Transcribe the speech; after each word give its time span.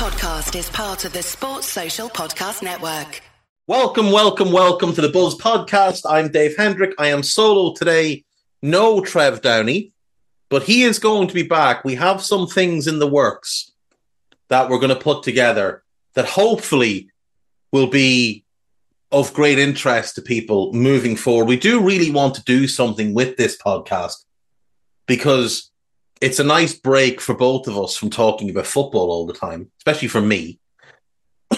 podcast 0.00 0.58
is 0.58 0.70
part 0.70 1.04
of 1.04 1.12
the 1.12 1.22
Sports 1.22 1.66
Social 1.66 2.08
Podcast 2.08 2.62
Network. 2.62 3.20
Welcome, 3.66 4.10
welcome, 4.10 4.50
welcome 4.50 4.94
to 4.94 5.02
the 5.02 5.10
Buzz 5.10 5.36
podcast. 5.36 6.04
I'm 6.08 6.32
Dave 6.32 6.56
Hendrick. 6.56 6.94
I 6.98 7.08
am 7.08 7.22
solo 7.22 7.74
today. 7.74 8.24
No 8.62 9.02
Trev 9.02 9.42
Downey, 9.42 9.92
but 10.48 10.62
he 10.62 10.84
is 10.84 10.98
going 10.98 11.28
to 11.28 11.34
be 11.34 11.42
back. 11.42 11.84
We 11.84 11.96
have 11.96 12.22
some 12.22 12.46
things 12.46 12.86
in 12.86 12.98
the 12.98 13.06
works 13.06 13.72
that 14.48 14.70
we're 14.70 14.78
going 14.78 14.88
to 14.88 14.96
put 14.96 15.22
together 15.22 15.82
that 16.14 16.24
hopefully 16.24 17.10
will 17.70 17.88
be 17.88 18.46
of 19.12 19.34
great 19.34 19.58
interest 19.58 20.14
to 20.14 20.22
people 20.22 20.72
moving 20.72 21.14
forward. 21.14 21.46
We 21.46 21.58
do 21.58 21.78
really 21.78 22.10
want 22.10 22.36
to 22.36 22.44
do 22.44 22.66
something 22.68 23.12
with 23.12 23.36
this 23.36 23.58
podcast 23.58 24.24
because 25.06 25.69
it's 26.20 26.38
a 26.38 26.44
nice 26.44 26.74
break 26.74 27.20
for 27.20 27.34
both 27.34 27.66
of 27.66 27.78
us 27.78 27.96
from 27.96 28.10
talking 28.10 28.50
about 28.50 28.66
football 28.66 29.10
all 29.10 29.26
the 29.26 29.32
time, 29.32 29.70
especially 29.78 30.08
for 30.08 30.20
me. 30.20 30.58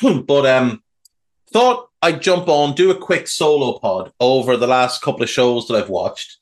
but 0.03 0.47
um 0.47 0.83
thought 1.53 1.89
I'd 2.01 2.23
jump 2.23 2.49
on, 2.49 2.75
do 2.75 2.91
a 2.91 2.99
quick 2.99 3.29
solo 3.29 3.79
pod 3.79 4.13
over 4.19 4.57
the 4.57 4.67
last 4.67 5.03
couple 5.03 5.23
of 5.23 5.31
shows 5.31 5.69
that 5.69 5.77
I've 5.77 5.91
watched. 5.91 6.39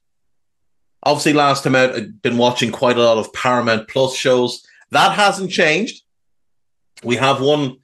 Obviously, 1.02 1.32
last 1.32 1.64
time 1.64 1.74
out, 1.74 1.94
I've 1.94 2.22
been 2.22 2.38
watching 2.38 2.70
quite 2.70 2.96
a 2.96 3.02
lot 3.02 3.18
of 3.18 3.32
Paramount 3.32 3.88
Plus 3.88 4.14
shows. 4.14 4.62
That 4.90 5.12
hasn't 5.12 5.50
changed. 5.50 6.02
We 7.02 7.16
have 7.16 7.40
one 7.40 7.78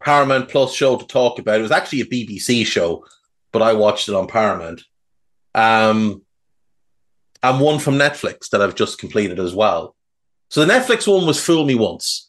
Paramount 0.00 0.48
Plus 0.48 0.74
show 0.74 0.96
to 0.96 1.06
talk 1.06 1.38
about. 1.38 1.58
It 1.58 1.62
was 1.62 1.70
actually 1.72 2.02
a 2.02 2.06
BBC 2.06 2.66
show, 2.66 3.04
but 3.52 3.62
I 3.62 3.72
watched 3.72 4.08
it 4.08 4.14
on 4.14 4.26
Paramount. 4.28 4.82
Um, 5.54 6.22
and 7.46 7.60
one 7.60 7.78
from 7.78 7.94
Netflix 7.94 8.50
that 8.50 8.60
I've 8.60 8.74
just 8.74 8.98
completed 8.98 9.38
as 9.38 9.54
well. 9.54 9.94
So 10.50 10.64
the 10.64 10.72
Netflix 10.72 11.06
one 11.10 11.26
was 11.26 11.42
Fool 11.42 11.64
Me 11.64 11.76
Once, 11.76 12.28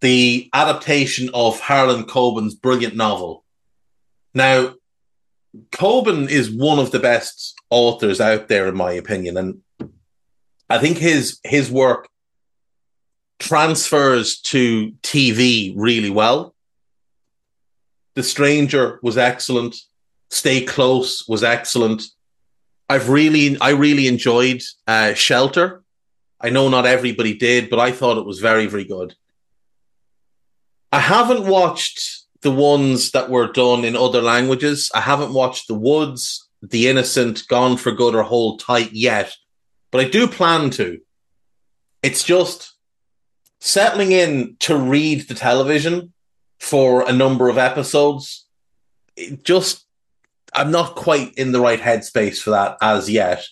the 0.00 0.48
adaptation 0.52 1.30
of 1.34 1.58
Harlan 1.58 2.04
Coben's 2.04 2.54
brilliant 2.54 2.94
novel. 2.94 3.44
Now, 4.32 4.74
Coben 5.72 6.28
is 6.28 6.48
one 6.48 6.78
of 6.78 6.92
the 6.92 7.00
best 7.00 7.54
authors 7.70 8.20
out 8.20 8.46
there, 8.46 8.68
in 8.68 8.76
my 8.76 8.92
opinion, 8.92 9.36
and 9.36 9.60
I 10.68 10.78
think 10.78 10.98
his 10.98 11.40
his 11.42 11.68
work 11.70 12.08
transfers 13.40 14.38
to 14.42 14.92
TV 15.02 15.74
really 15.76 16.10
well. 16.10 16.54
The 18.14 18.22
Stranger 18.22 19.00
was 19.02 19.18
excellent. 19.18 19.74
Stay 20.30 20.64
Close 20.64 21.26
was 21.26 21.42
excellent. 21.42 22.04
I've 22.90 23.08
really, 23.08 23.56
I 23.60 23.70
really 23.70 24.08
enjoyed 24.08 24.62
uh, 24.88 25.14
Shelter. 25.14 25.84
I 26.40 26.50
know 26.50 26.68
not 26.68 26.86
everybody 26.86 27.34
did, 27.34 27.70
but 27.70 27.78
I 27.78 27.92
thought 27.92 28.18
it 28.18 28.26
was 28.26 28.40
very, 28.40 28.66
very 28.66 28.82
good. 28.82 29.14
I 30.90 30.98
haven't 30.98 31.46
watched 31.46 32.24
the 32.42 32.50
ones 32.50 33.12
that 33.12 33.30
were 33.30 33.52
done 33.52 33.84
in 33.84 33.94
other 33.94 34.20
languages. 34.20 34.90
I 34.92 35.02
haven't 35.02 35.32
watched 35.32 35.68
The 35.68 35.74
Woods, 35.74 36.48
The 36.62 36.88
Innocent, 36.88 37.46
Gone 37.46 37.76
for 37.76 37.92
Good, 37.92 38.16
or 38.16 38.24
Hold 38.24 38.58
Tight 38.58 38.92
yet, 38.92 39.36
but 39.92 40.04
I 40.04 40.08
do 40.08 40.26
plan 40.26 40.70
to. 40.70 40.98
It's 42.02 42.24
just 42.24 42.72
settling 43.60 44.10
in 44.10 44.56
to 44.60 44.76
read 44.76 45.28
the 45.28 45.34
television 45.34 46.12
for 46.58 47.08
a 47.08 47.12
number 47.12 47.48
of 47.48 47.56
episodes. 47.56 48.46
It 49.16 49.44
just 49.44 49.86
I'm 50.52 50.70
not 50.70 50.96
quite 50.96 51.34
in 51.34 51.52
the 51.52 51.60
right 51.60 51.80
headspace 51.80 52.40
for 52.40 52.50
that 52.50 52.76
as 52.80 53.08
yet. 53.08 53.46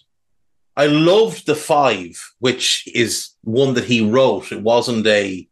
I 0.77 0.87
loved 0.87 1.47
the 1.47 1.55
five, 1.55 2.33
which 2.39 2.89
is 2.95 3.31
one 3.43 3.75
that 3.75 3.85
he 3.85 4.09
wrote. 4.09 4.53
It 4.53 4.63
wasn't 4.63 5.07
a 5.07 5.49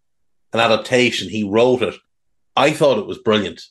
an 0.53 0.61
adaptation. 0.61 1.29
He 1.29 1.45
wrote 1.45 1.83
it. 1.83 1.95
I 2.57 2.73
thought 2.73 2.99
it 2.99 3.07
was 3.07 3.19
brilliant. 3.19 3.63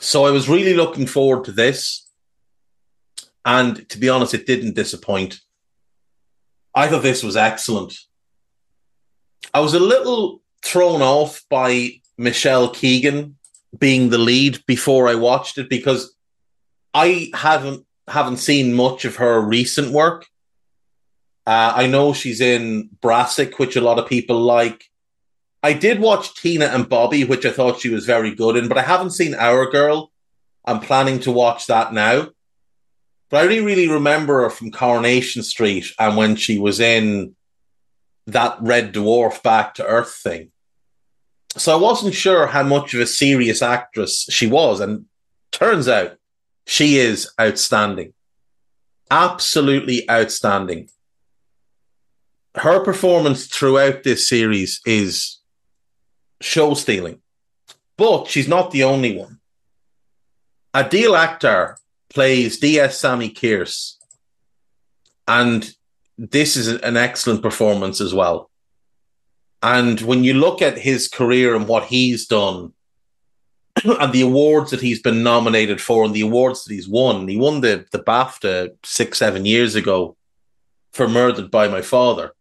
So 0.00 0.26
I 0.26 0.30
was 0.30 0.48
really 0.48 0.74
looking 0.74 1.06
forward 1.06 1.44
to 1.46 1.52
this. 1.52 2.08
And 3.44 3.88
to 3.88 3.98
be 3.98 4.08
honest, 4.08 4.34
it 4.34 4.46
didn't 4.46 4.74
disappoint. 4.74 5.40
I 6.74 6.88
thought 6.88 7.02
this 7.02 7.22
was 7.22 7.36
excellent. 7.36 7.98
I 9.54 9.60
was 9.60 9.74
a 9.74 9.80
little 9.80 10.42
thrown 10.62 11.02
off 11.02 11.42
by 11.48 12.00
Michelle 12.18 12.68
Keegan 12.68 13.36
being 13.78 14.10
the 14.10 14.18
lead 14.18 14.64
before 14.66 15.08
I 15.08 15.14
watched 15.14 15.58
it 15.58 15.70
because 15.70 16.14
I 16.94 17.30
haven't 17.34 17.84
haven't 18.06 18.38
seen 18.38 18.74
much 18.74 19.04
of 19.04 19.16
her 19.16 19.40
recent 19.40 19.92
work. 19.92 20.26
Uh, 21.46 21.72
I 21.76 21.86
know 21.86 22.12
she's 22.12 22.40
in 22.40 22.90
Brassic, 23.00 23.58
which 23.58 23.76
a 23.76 23.80
lot 23.80 23.98
of 23.98 24.08
people 24.08 24.40
like. 24.40 24.84
I 25.62 25.72
did 25.72 26.00
watch 26.00 26.34
Tina 26.40 26.66
and 26.66 26.88
Bobby, 26.88 27.24
which 27.24 27.44
I 27.44 27.50
thought 27.50 27.80
she 27.80 27.90
was 27.90 28.06
very 28.06 28.34
good 28.34 28.56
in, 28.56 28.68
but 28.68 28.78
I 28.78 28.82
haven't 28.82 29.10
seen 29.10 29.34
Our 29.34 29.70
Girl. 29.70 30.12
I'm 30.64 30.80
planning 30.80 31.18
to 31.20 31.32
watch 31.32 31.66
that 31.66 31.92
now. 31.92 32.28
But 33.30 33.38
I 33.38 33.44
really, 33.44 33.64
really 33.64 33.88
remember 33.88 34.42
her 34.42 34.50
from 34.50 34.70
Coronation 34.70 35.42
Street 35.42 35.86
and 35.98 36.16
when 36.16 36.36
she 36.36 36.58
was 36.58 36.80
in 36.80 37.34
that 38.26 38.58
Red 38.60 38.94
Dwarf 38.94 39.42
Back 39.42 39.74
to 39.74 39.86
Earth 39.86 40.14
thing. 40.14 40.50
So 41.56 41.72
I 41.72 41.80
wasn't 41.80 42.14
sure 42.14 42.46
how 42.46 42.62
much 42.62 42.94
of 42.94 43.00
a 43.00 43.06
serious 43.06 43.62
actress 43.62 44.26
she 44.30 44.46
was. 44.46 44.80
And 44.80 45.06
turns 45.50 45.88
out 45.88 46.17
she 46.68 46.98
is 46.98 47.32
outstanding. 47.40 48.12
Absolutely 49.10 50.08
outstanding. 50.10 50.90
Her 52.56 52.84
performance 52.84 53.46
throughout 53.46 54.02
this 54.02 54.28
series 54.28 54.82
is 54.84 55.38
show 56.42 56.74
stealing, 56.74 57.20
but 57.96 58.26
she's 58.26 58.48
not 58.48 58.70
the 58.70 58.84
only 58.84 59.16
one. 59.16 59.40
Adil 60.74 61.16
Akhtar 61.16 61.76
plays 62.10 62.58
DS 62.58 62.98
Sami 62.98 63.30
Kierce, 63.30 63.96
and 65.26 65.74
this 66.18 66.54
is 66.54 66.68
an 66.68 66.98
excellent 66.98 67.40
performance 67.40 67.98
as 67.98 68.12
well. 68.12 68.50
And 69.62 70.02
when 70.02 70.22
you 70.22 70.34
look 70.34 70.60
at 70.60 70.76
his 70.76 71.08
career 71.08 71.56
and 71.56 71.66
what 71.66 71.84
he's 71.84 72.26
done, 72.26 72.74
and 74.00 74.12
the 74.12 74.22
awards 74.22 74.70
that 74.70 74.80
he's 74.80 75.00
been 75.00 75.22
nominated 75.22 75.80
for 75.80 76.04
and 76.04 76.14
the 76.14 76.22
awards 76.22 76.64
that 76.64 76.74
he's 76.74 76.88
won, 76.88 77.28
he 77.28 77.36
won 77.36 77.60
the, 77.60 77.86
the 77.92 77.98
BAFTA 77.98 78.70
six, 78.84 79.18
seven 79.18 79.44
years 79.44 79.74
ago 79.74 80.16
for 80.92 81.08
Murdered 81.08 81.50
by 81.50 81.68
My 81.68 81.82
Father, 81.82 82.32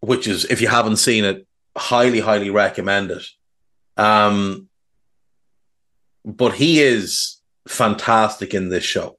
which 0.00 0.26
is, 0.26 0.44
if 0.46 0.60
you 0.60 0.68
haven't 0.68 0.96
seen 0.96 1.24
it, 1.24 1.46
highly, 1.76 2.20
highly 2.20 2.50
recommend 2.50 3.10
it. 3.10 3.24
Um, 3.96 4.68
but 6.24 6.54
he 6.54 6.80
is 6.80 7.38
fantastic 7.68 8.54
in 8.54 8.68
this 8.68 8.84
show. 8.84 9.18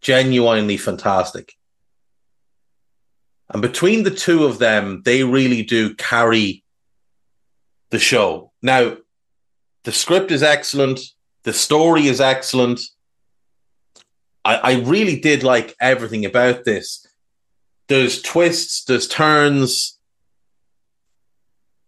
Genuinely 0.00 0.76
fantastic. 0.76 1.54
And 3.48 3.62
between 3.62 4.02
the 4.02 4.10
two 4.10 4.44
of 4.44 4.58
them, 4.58 5.02
they 5.04 5.22
really 5.22 5.62
do 5.62 5.94
carry 5.94 6.64
the 7.90 7.98
show. 7.98 8.52
Now, 8.62 8.96
the 9.86 9.92
script 9.92 10.32
is 10.32 10.42
excellent. 10.42 10.98
The 11.44 11.52
story 11.52 12.08
is 12.08 12.20
excellent. 12.20 12.80
I, 14.44 14.56
I 14.56 14.72
really 14.80 15.20
did 15.20 15.44
like 15.44 15.76
everything 15.80 16.24
about 16.24 16.64
this. 16.64 17.06
There's 17.86 18.20
twists, 18.20 18.82
there's 18.82 19.06
turns, 19.06 19.96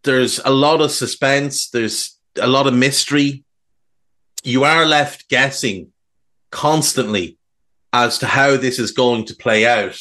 there's 0.04 0.38
a 0.44 0.50
lot 0.50 0.80
of 0.80 0.92
suspense, 0.92 1.70
there's 1.70 2.16
a 2.40 2.46
lot 2.46 2.68
of 2.68 2.74
mystery. 2.74 3.42
You 4.44 4.62
are 4.62 4.86
left 4.86 5.28
guessing 5.28 5.92
constantly 6.52 7.36
as 7.92 8.18
to 8.18 8.28
how 8.28 8.56
this 8.56 8.78
is 8.78 8.92
going 8.92 9.24
to 9.24 9.34
play 9.34 9.66
out. 9.66 9.98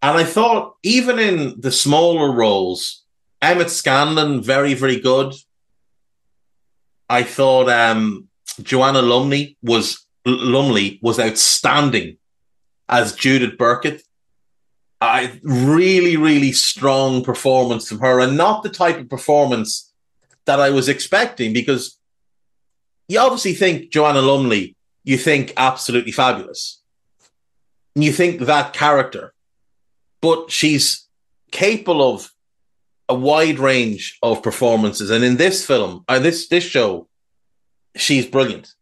And 0.00 0.16
I 0.16 0.24
thought, 0.24 0.76
even 0.82 1.18
in 1.18 1.60
the 1.60 1.70
smaller 1.70 2.32
roles, 2.32 3.04
Emmett 3.42 3.68
Scanlon, 3.68 4.42
very, 4.42 4.72
very 4.72 4.98
good. 4.98 5.34
I 7.08 7.22
thought 7.22 7.68
um, 7.68 8.28
Joanna 8.62 9.02
Lumley 9.02 9.56
was 9.62 10.06
Lumley 10.24 10.98
was 11.02 11.20
outstanding 11.20 12.18
as 12.88 13.14
Judith 13.14 13.56
Burkett. 13.58 14.02
I 15.00 15.40
really, 15.42 16.16
really 16.16 16.52
strong 16.52 17.22
performance 17.22 17.88
from 17.88 18.00
her, 18.00 18.20
and 18.20 18.36
not 18.36 18.62
the 18.62 18.70
type 18.70 18.98
of 18.98 19.10
performance 19.10 19.92
that 20.46 20.58
I 20.58 20.70
was 20.70 20.88
expecting 20.88 21.52
because 21.52 21.98
you 23.08 23.18
obviously 23.18 23.54
think 23.54 23.90
Joanna 23.90 24.22
Lumley, 24.22 24.74
you 25.04 25.18
think 25.18 25.52
absolutely 25.56 26.12
fabulous. 26.12 26.82
And 27.94 28.04
you 28.04 28.12
think 28.12 28.40
that 28.40 28.72
character, 28.72 29.32
but 30.20 30.50
she's 30.50 31.06
capable 31.50 32.14
of 32.14 32.30
a 33.08 33.14
wide 33.14 33.58
range 33.58 34.18
of 34.22 34.42
performances, 34.42 35.10
and 35.10 35.24
in 35.24 35.36
this 35.36 35.64
film, 35.66 36.04
and 36.08 36.18
uh, 36.18 36.20
this 36.20 36.48
this 36.48 36.64
show, 36.64 37.08
she's 37.96 38.26
brilliant, 38.26 38.74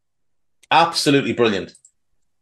absolutely 0.71 1.33
brilliant. 1.33 1.75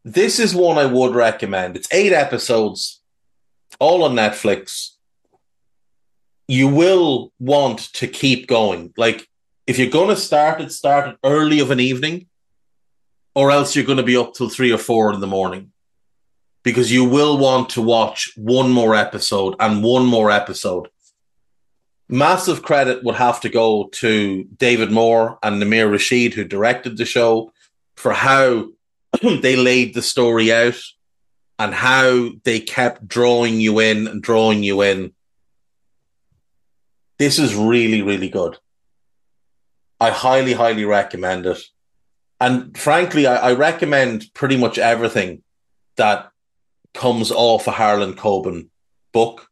This 0.05 0.39
is 0.39 0.53
one 0.55 0.77
I 0.77 0.85
would 0.85 1.15
recommend. 1.15 1.75
It's 1.75 1.87
eight 1.93 2.13
episodes, 2.13 3.01
all 3.79 4.03
on 4.03 4.15
Netflix. 4.15 4.91
you 6.47 6.67
will 6.67 7.31
want 7.39 7.79
to 7.93 8.07
keep 8.07 8.47
going. 8.47 8.93
Like 8.97 9.27
if 9.65 9.79
you're 9.79 9.89
going 9.89 10.09
to 10.09 10.15
start 10.15 10.61
it, 10.61 10.71
start 10.71 11.09
it 11.09 11.17
early 11.23 11.59
of 11.59 11.71
an 11.71 11.79
evening, 11.79 12.27
or 13.35 13.51
else 13.51 13.75
you're 13.75 13.85
going 13.85 13.97
to 13.97 14.03
be 14.03 14.17
up 14.17 14.33
till 14.33 14.49
three 14.49 14.71
or 14.71 14.77
four 14.77 15.13
in 15.13 15.19
the 15.19 15.27
morning 15.27 15.71
because 16.63 16.91
you 16.91 17.03
will 17.03 17.37
want 17.37 17.69
to 17.71 17.81
watch 17.81 18.31
one 18.37 18.71
more 18.71 18.95
episode 18.95 19.55
and 19.59 19.83
one 19.83 20.05
more 20.05 20.31
episode. 20.31 20.87
Massive 22.13 22.61
credit 22.61 23.03
would 23.03 23.15
have 23.15 23.41
to 23.41 23.49
go 23.49 23.85
to 23.93 24.43
David 24.43 24.91
Moore 24.91 25.39
and 25.41 25.59
Nimer 25.59 25.89
Rashed, 25.89 26.35
who 26.35 26.43
directed 26.43 26.95
the 26.95 27.05
show, 27.05 27.51
for 27.97 28.13
how 28.13 28.67
they 29.41 29.55
laid 29.55 29.95
the 29.95 30.03
story 30.03 30.53
out 30.53 30.79
and 31.57 31.73
how 31.73 32.29
they 32.43 32.59
kept 32.59 33.07
drawing 33.07 33.59
you 33.59 33.79
in 33.79 34.07
and 34.07 34.21
drawing 34.21 34.61
you 34.61 34.83
in. 34.83 35.11
This 37.17 37.39
is 37.39 37.55
really, 37.55 38.03
really 38.03 38.29
good. 38.29 38.59
I 39.99 40.11
highly, 40.11 40.53
highly 40.53 40.85
recommend 40.85 41.47
it. 41.47 41.63
And 42.39 42.77
frankly, 42.77 43.25
I, 43.25 43.37
I 43.37 43.53
recommend 43.53 44.31
pretty 44.35 44.57
much 44.57 44.77
everything 44.77 45.41
that 45.95 46.29
comes 46.93 47.31
off 47.31 47.65
a 47.65 47.71
Harlan 47.71 48.13
Coben 48.13 48.69
book 49.13 49.47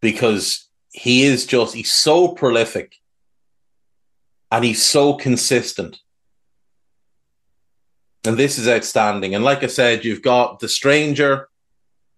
because 0.00 0.68
he 0.92 1.24
is 1.24 1.46
just, 1.46 1.74
he's 1.74 1.90
so 1.90 2.28
prolific 2.28 2.94
and 4.50 4.64
he's 4.64 4.82
so 4.82 5.14
consistent. 5.14 5.98
And 8.24 8.36
this 8.36 8.58
is 8.58 8.68
outstanding. 8.68 9.34
And 9.34 9.42
like 9.42 9.64
I 9.64 9.66
said, 9.66 10.04
you've 10.04 10.22
got 10.22 10.60
The 10.60 10.68
Stranger, 10.68 11.48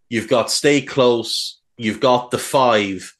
you've 0.08 0.28
got 0.28 0.50
Stay 0.50 0.82
Close, 0.82 1.60
you've 1.78 2.00
got 2.00 2.30
The 2.30 2.38
Five, 2.38 3.16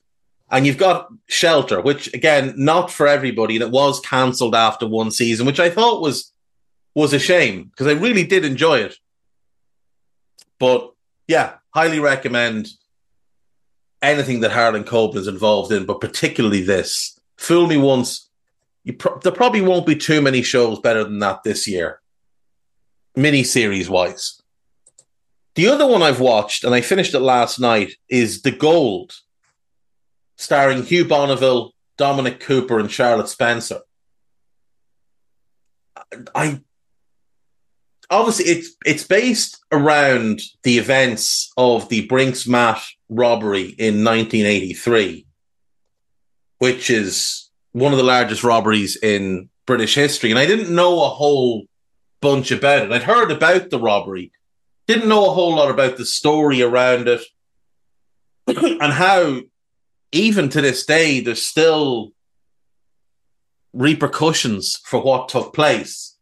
and 0.50 0.66
you've 0.66 0.78
got 0.78 1.08
Shelter, 1.26 1.80
which 1.80 2.12
again, 2.12 2.54
not 2.56 2.90
for 2.90 3.08
everybody. 3.08 3.58
That 3.58 3.70
was 3.70 4.00
cancelled 4.00 4.54
after 4.54 4.86
one 4.86 5.10
season, 5.10 5.46
which 5.46 5.60
I 5.60 5.70
thought 5.70 6.02
was 6.02 6.32
was 6.94 7.12
a 7.12 7.18
shame 7.18 7.64
because 7.64 7.86
I 7.86 7.92
really 7.92 8.24
did 8.24 8.44
enjoy 8.44 8.78
it. 8.80 8.96
But 10.60 10.92
yeah, 11.26 11.54
highly 11.70 11.98
recommend 11.98 12.68
anything 14.04 14.40
that 14.40 14.52
Harlan 14.52 14.84
Coben 14.84 15.16
is 15.16 15.28
involved 15.28 15.72
in, 15.72 15.86
but 15.86 16.00
particularly 16.00 16.62
this. 16.62 17.18
Fool 17.36 17.66
me 17.66 17.76
once. 17.76 18.30
Pro- 18.98 19.18
there 19.18 19.32
probably 19.32 19.62
won't 19.62 19.86
be 19.86 19.96
too 19.96 20.20
many 20.20 20.42
shows 20.42 20.78
better 20.78 21.04
than 21.04 21.18
that 21.20 21.42
this 21.42 21.66
year 21.66 22.00
miniseries 23.16 23.88
wise. 23.88 24.40
The 25.54 25.68
other 25.68 25.86
one 25.86 26.02
I've 26.02 26.20
watched, 26.20 26.64
and 26.64 26.74
I 26.74 26.80
finished 26.80 27.14
it 27.14 27.20
last 27.20 27.60
night, 27.60 27.94
is 28.08 28.42
The 28.42 28.50
Gold, 28.50 29.12
starring 30.36 30.82
Hugh 30.82 31.04
Bonneville, 31.04 31.72
Dominic 31.96 32.40
Cooper, 32.40 32.80
and 32.80 32.90
Charlotte 32.90 33.28
Spencer. 33.28 33.80
I 36.34 36.60
obviously 38.10 38.46
it's 38.46 38.70
it's 38.84 39.04
based 39.04 39.62
around 39.72 40.40
the 40.62 40.78
events 40.78 41.52
of 41.56 41.88
the 41.88 42.06
Brink's-Mat 42.06 42.82
robbery 43.08 43.74
in 43.78 44.04
1983, 44.04 45.26
which 46.58 46.90
is 46.90 47.50
one 47.72 47.92
of 47.92 47.98
the 47.98 48.04
largest 48.04 48.44
robberies 48.44 48.96
in 48.96 49.48
British 49.66 49.94
history. 49.94 50.30
And 50.30 50.38
I 50.38 50.46
didn't 50.46 50.74
know 50.74 51.04
a 51.04 51.08
whole 51.08 51.66
bunch 52.20 52.50
about 52.50 52.84
it. 52.84 52.92
I'd 52.92 53.02
heard 53.02 53.30
about 53.30 53.70
the 53.70 53.78
robbery, 53.78 54.32
didn't 54.86 55.08
know 55.08 55.26
a 55.26 55.34
whole 55.34 55.56
lot 55.56 55.70
about 55.70 55.96
the 55.96 56.06
story 56.06 56.62
around 56.62 57.08
it, 57.08 57.22
and 58.46 58.92
how 58.92 59.40
even 60.12 60.48
to 60.50 60.60
this 60.60 60.86
day 60.86 61.20
there's 61.20 61.44
still 61.44 62.12
repercussions 63.72 64.80
for 64.84 65.02
what 65.02 65.28
took 65.28 65.52
place. 65.52 66.13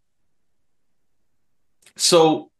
So 2.02 2.50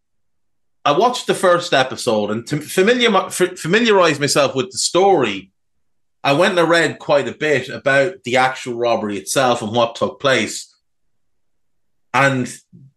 I 0.85 0.93
watched 0.93 1.27
the 1.27 1.35
first 1.35 1.75
episode 1.75 2.31
and 2.31 2.47
to 2.47 2.61
familiar, 2.61 3.11
familiarize 3.31 4.21
myself 4.21 4.55
with 4.55 4.71
the 4.71 4.79
story, 4.79 5.50
I 6.23 6.33
went 6.35 6.56
and 6.56 6.69
read 6.69 7.00
quite 7.00 7.27
a 7.27 7.33
bit 7.33 7.69
about 7.69 8.23
the 8.23 8.37
actual 8.37 8.75
robbery 8.75 9.19
itself 9.19 9.61
and 9.61 9.73
what 9.73 9.97
took 9.97 10.21
place. 10.21 10.73
And 12.15 12.47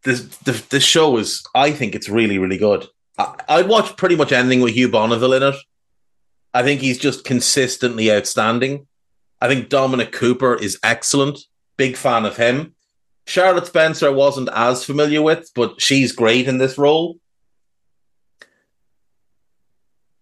this 0.03 0.21
the, 0.43 0.63
the 0.69 0.79
show 0.79 1.17
is 1.17 1.43
I 1.55 1.71
think 1.71 1.95
it's 1.95 2.09
really 2.09 2.37
really 2.37 2.59
good. 2.59 2.85
I, 3.17 3.33
I'd 3.49 3.67
watch 3.67 3.97
pretty 3.97 4.15
much 4.15 4.31
anything 4.31 4.61
with 4.61 4.75
Hugh 4.75 4.89
Bonneville 4.89 5.33
in 5.33 5.41
it. 5.41 5.55
I 6.53 6.61
think 6.61 6.81
he's 6.81 6.99
just 6.99 7.25
consistently 7.25 8.11
outstanding. 8.11 8.85
I 9.41 9.47
think 9.47 9.69
Dominic 9.69 10.11
Cooper 10.11 10.53
is 10.53 10.77
excellent. 10.83 11.39
Big 11.75 11.97
fan 11.97 12.23
of 12.23 12.37
him. 12.37 12.74
Charlotte 13.27 13.67
Spencer 13.67 14.11
wasn't 14.11 14.49
as 14.53 14.85
familiar 14.85 15.21
with, 15.21 15.49
but 15.55 15.81
she's 15.81 16.11
great 16.11 16.47
in 16.47 16.57
this 16.57 16.77
role. 16.77 17.17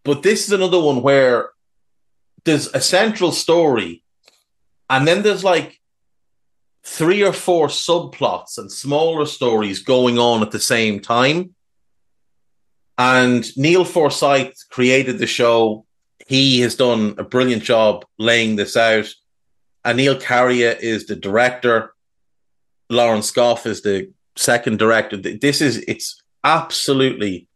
But 0.03 0.23
this 0.23 0.45
is 0.45 0.53
another 0.53 0.79
one 0.79 1.01
where 1.01 1.49
there's 2.43 2.67
a 2.67 2.81
central 2.81 3.31
story, 3.31 4.03
and 4.89 5.07
then 5.07 5.21
there's 5.21 5.43
like 5.43 5.79
three 6.83 7.23
or 7.23 7.33
four 7.33 7.67
subplots 7.67 8.57
and 8.57 8.71
smaller 8.71 9.25
stories 9.25 9.79
going 9.79 10.19
on 10.19 10.41
at 10.41 10.51
the 10.51 10.59
same 10.59 10.99
time. 10.99 11.55
And 12.97 13.45
Neil 13.57 13.85
Forsyth 13.85 14.65
created 14.69 15.17
the 15.17 15.27
show. 15.27 15.85
He 16.27 16.61
has 16.61 16.75
done 16.75 17.15
a 17.17 17.23
brilliant 17.23 17.63
job 17.63 18.05
laying 18.19 18.55
this 18.55 18.77
out. 18.77 19.09
Anil 19.85 20.21
Karia 20.21 20.77
is 20.79 21.07
the 21.07 21.15
director. 21.15 21.92
Lawrence 22.93 23.31
Gough 23.31 23.65
is 23.65 23.81
the 23.81 24.11
second 24.35 24.79
director. 24.79 25.17
This 25.17 25.61
is 25.61 25.83
it's 25.87 26.21
absolutely 26.43 27.47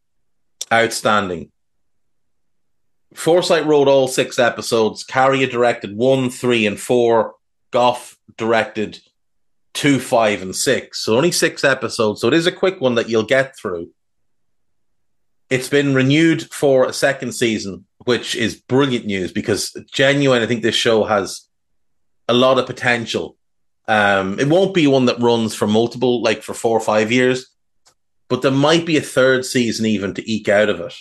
outstanding. 0.72 1.51
Forsyth 3.13 3.66
wrote 3.66 3.88
all 3.88 4.07
six 4.07 4.38
episodes. 4.38 5.04
Karia 5.04 5.50
directed 5.50 5.95
one, 5.95 6.30
three, 6.30 6.68
and 6.68 6.80
four. 6.80 7.36
Gough 7.72 8.18
directed 8.38 9.00
two, 9.74 10.00
five, 10.00 10.42
and 10.42 10.56
six. 10.56 11.04
So 11.04 11.16
only 11.16 11.31
six 11.31 11.63
episodes. 11.63 12.22
So 12.22 12.28
it 12.28 12.34
is 12.34 12.48
a 12.48 12.51
quick 12.51 12.81
one 12.81 12.95
that 12.95 13.10
you'll 13.10 13.24
get 13.24 13.57
through. 13.57 13.92
It's 15.50 15.69
been 15.69 15.94
renewed 15.95 16.51
for 16.51 16.86
a 16.86 16.94
second 16.94 17.31
season, 17.31 17.86
which 18.06 18.36
is 18.36 18.56
brilliant 18.56 19.06
news 19.06 19.31
because 19.31 19.72
genuine, 19.92 20.42
I 20.42 20.45
think 20.45 20.62
this 20.62 20.75
show 20.75 21.06
has 21.06 21.48
a 22.28 22.34
lot 22.34 22.60
of 22.60 22.66
potential. 22.66 23.38
Um, 23.88 24.39
it 24.39 24.48
won't 24.48 24.74
be 24.74 24.88
one 24.88 25.06
that 25.06 25.20
runs 25.20 25.56
for 25.56 25.67
multiple, 25.67 26.22
like 26.22 26.44
for 26.44 26.53
four 26.53 26.77
or 26.77 26.82
five 26.82 27.12
years, 27.12 27.50
but 28.27 28.41
there 28.41 28.51
might 28.51 28.86
be 28.86 28.98
a 28.98 29.01
third 29.01 29.46
season 29.46 29.86
even 29.86 30.13
to 30.15 30.32
eke 30.32 30.50
out 30.50 30.70
of 30.70 30.82
it. 30.82 30.94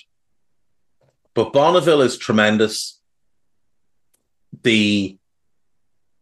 But 1.35 1.53
Bonneville 1.53 2.03
is 2.03 2.17
tremendous. 2.17 3.01
The 4.63 5.19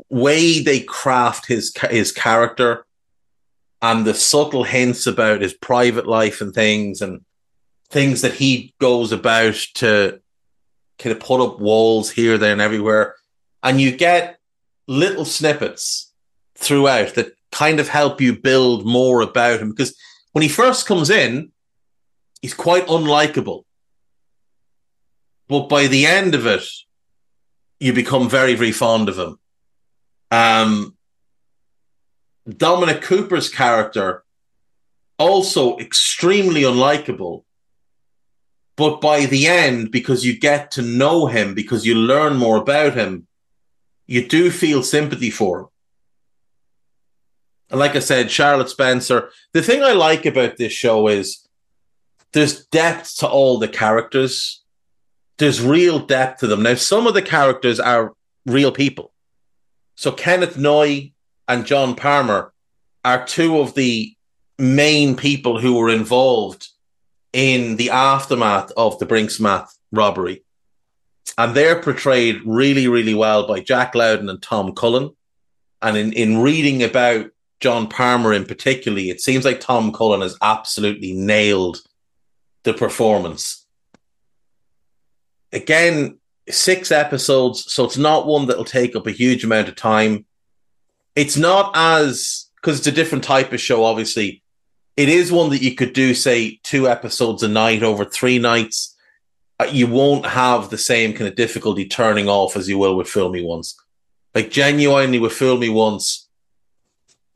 way 0.09 0.63
they 0.63 0.81
craft 0.81 1.47
his 1.47 1.75
his 1.91 2.13
character 2.13 2.87
and 3.83 4.07
the 4.07 4.15
subtle 4.15 4.65
hints 4.65 5.07
about 5.07 5.43
his 5.43 5.53
private 5.53 6.07
life 6.07 6.41
and 6.41 6.55
things 6.55 7.03
and 7.03 7.21
things 7.91 8.23
that 8.23 8.33
he 8.33 8.75
goes 8.81 9.13
about 9.13 9.57
to 9.75 10.21
kind 10.99 11.15
of 11.15 11.21
put 11.21 11.45
up 11.45 11.61
walls 11.61 12.11
here, 12.11 12.39
there, 12.39 12.53
and 12.53 12.63
everywhere. 12.63 13.15
And 13.63 13.81
you 13.81 13.95
get 13.95 14.39
little 14.89 15.25
snippets 15.25 16.14
throughout 16.65 17.15
that 17.15 17.33
kind 17.53 17.79
of 17.79 17.89
help 17.89 18.21
you 18.21 18.37
build 18.37 18.85
more 18.87 19.21
about 19.21 19.61
him. 19.61 19.71
Because 19.71 19.95
when 20.33 20.43
he 20.43 20.49
first 20.49 20.87
comes 20.87 21.11
in, 21.11 21.53
he's 22.43 22.55
quite 22.55 22.87
unlikable. 22.87 23.65
But 25.49 25.69
by 25.69 25.87
the 25.87 26.07
end 26.07 26.35
of 26.35 26.47
it, 26.47 26.65
you 27.79 27.93
become 27.93 28.29
very, 28.29 28.55
very 28.55 28.73
fond 28.73 29.09
of 29.09 29.19
him. 29.19 29.39
Um, 30.31 30.97
Dominic 32.49 33.03
Cooper's 33.03 33.49
character 33.49 34.25
also 35.19 35.79
extremely 35.79 36.63
unlikable. 36.63 37.45
But 38.77 39.01
by 39.01 39.27
the 39.27 39.47
end, 39.47 39.93
because 39.93 40.27
you 40.27 40.39
get 40.39 40.73
to 40.73 40.83
know 40.83 41.27
him, 41.27 41.55
because 41.55 41.87
you 41.87 41.95
learn 41.95 42.37
more 42.37 42.57
about 42.57 42.95
him, 42.95 43.29
you 44.07 44.27
do 44.27 44.51
feel 44.51 44.83
sympathy 44.83 45.31
for 45.31 45.61
him. 45.61 45.67
And 47.75 47.81
like 47.81 47.97
I 47.97 47.99
said, 47.99 48.31
Charlotte 48.31 48.71
Spencer, 48.71 49.31
the 49.53 49.61
thing 49.61 49.83
I 49.83 49.95
like 49.95 50.27
about 50.27 50.59
this 50.59 50.73
show 50.73 51.09
is 51.09 51.45
there's 52.33 52.67
depth 52.67 53.17
to 53.17 53.29
all 53.29 53.59
the 53.59 53.67
characters. 53.67 54.63
There's 55.39 55.61
real 55.61 55.99
depth 55.99 56.39
to 56.39 56.47
them. 56.47 56.63
Now, 56.63 56.77
some 56.77 57.09
of 57.09 57.15
the 57.15 57.21
characters 57.21 57.81
are 57.81 58.13
real 58.47 58.71
people. 58.71 59.13
So 59.97 60.13
Kenneth 60.13 60.57
Noye 60.57 61.15
and 61.49 61.67
John 61.67 61.97
Palmer 61.97 62.53
are 63.05 63.27
two 63.27 63.59
of 63.59 63.75
the 63.75 64.15
main 64.57 65.17
people 65.17 65.59
who 65.59 65.75
were 65.75 65.91
involved 65.91 66.69
in 67.33 67.75
the 67.75 67.91
aftermath 67.91 68.71
of 68.77 69.01
the 69.01 69.07
Brink's-Mat 69.07 69.67
robbery. 69.91 70.45
and 71.37 71.57
they're 71.57 71.83
portrayed 71.83 72.41
really, 72.45 72.87
really 72.87 73.15
well 73.15 73.49
by 73.49 73.59
Jack 73.59 73.97
Lowden 73.97 74.29
and 74.29 74.41
Tom 74.41 74.77
Cullen. 74.77 75.11
And 75.83 75.97
in, 75.97 76.13
in 76.13 76.39
reading 76.39 76.85
about 76.85 77.33
John 77.61 77.89
Palmer 77.89 78.33
in 78.33 78.45
particularly, 78.45 79.11
it 79.11 79.21
seems 79.21 79.45
like 79.45 79.61
Tom 79.61 79.93
Cullen 79.93 80.21
has 80.21 80.37
absolutely 80.43 81.13
nailed 81.13 81.81
the 82.65 82.75
performance. 82.75 83.67
Again, 85.53 86.19
six 86.51 86.91
episodes, 86.91 87.73
so 87.73 87.85
it's 87.85 87.97
not 87.97 88.27
one 88.27 88.47
that'll 88.47 88.65
take 88.65 88.97
up 88.97 89.07
a 89.07 89.13
huge 89.13 89.45
amount 89.45 89.69
of 89.69 89.77
time. 89.77 90.27
It's 91.15 91.37
not 91.37 91.73
as 91.75 92.51
because 92.57 92.79
it's 92.79 92.87
a 92.87 92.93
different 92.93 93.25
type 93.25 93.53
of 93.53 93.61
show, 93.61 93.85
obviously. 93.85 94.43
It 94.97 95.09
is 95.09 95.31
one 95.31 95.51
that 95.51 95.63
you 95.63 95.75
could 95.75 95.93
do, 95.93 96.15
say, 96.15 96.61
two 96.63 96.89
episodes 96.89 97.43
a 97.43 97.49
night 97.49 97.83
over 97.83 98.05
three 98.05 98.39
nights. 98.39 98.97
Uh, 99.61 99.69
you 99.71 99.87
won't 99.87 100.27
have 100.27 100.71
the 100.71 100.79
same 100.79 101.13
kind 101.13 101.29
of 101.29 101.37
difficulty 101.37 101.87
turning 101.87 102.29
off 102.29 102.57
as 102.57 102.69
you 102.69 102.79
will 102.79 102.97
with 102.97 103.09
Fool 103.09 103.31
Me 103.31 103.43
Once. 103.43 103.77
Like 104.35 104.51
genuinely 104.51 105.19
with 105.19 105.33
Fool 105.33 105.59
Me 105.59 105.69
Once, 105.69 106.24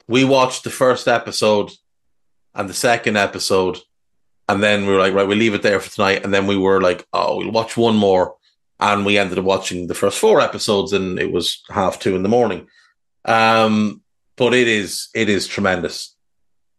we 0.08 0.24
watched 0.24 0.64
the 0.64 0.70
first 0.70 1.06
episode 1.06 1.70
and 2.54 2.68
the 2.68 2.74
second 2.74 3.16
episode, 3.16 3.78
and 4.48 4.62
then 4.62 4.86
we 4.86 4.92
were 4.92 4.98
like, 4.98 5.12
right, 5.12 5.28
we'll 5.28 5.36
leave 5.38 5.54
it 5.54 5.62
there 5.62 5.78
for 5.78 5.90
tonight. 5.90 6.24
And 6.24 6.32
then 6.32 6.46
we 6.46 6.56
were 6.56 6.80
like, 6.80 7.06
oh, 7.12 7.36
we'll 7.36 7.52
watch 7.52 7.76
one 7.76 7.96
more. 7.96 8.34
And 8.80 9.04
we 9.04 9.18
ended 9.18 9.38
up 9.38 9.44
watching 9.44 9.86
the 9.86 9.94
first 9.94 10.18
four 10.18 10.40
episodes, 10.40 10.92
and 10.92 11.18
it 11.18 11.30
was 11.30 11.62
half 11.68 12.00
two 12.00 12.16
in 12.16 12.22
the 12.22 12.28
morning. 12.28 12.66
Um, 13.24 14.02
but 14.36 14.54
it 14.54 14.68
is 14.68 15.08
it 15.14 15.28
is 15.28 15.46
tremendous. 15.46 16.14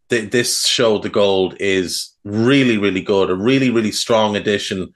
Th- 0.09 0.31
this 0.31 0.65
show, 0.65 0.98
The 0.98 1.09
Gold, 1.09 1.57
is 1.59 2.15
really 2.24 2.77
really 2.77 3.01
good. 3.01 3.29
A 3.29 3.36
really 3.36 3.69
really 3.69 3.91
strong 3.91 4.38
addition 4.38 4.93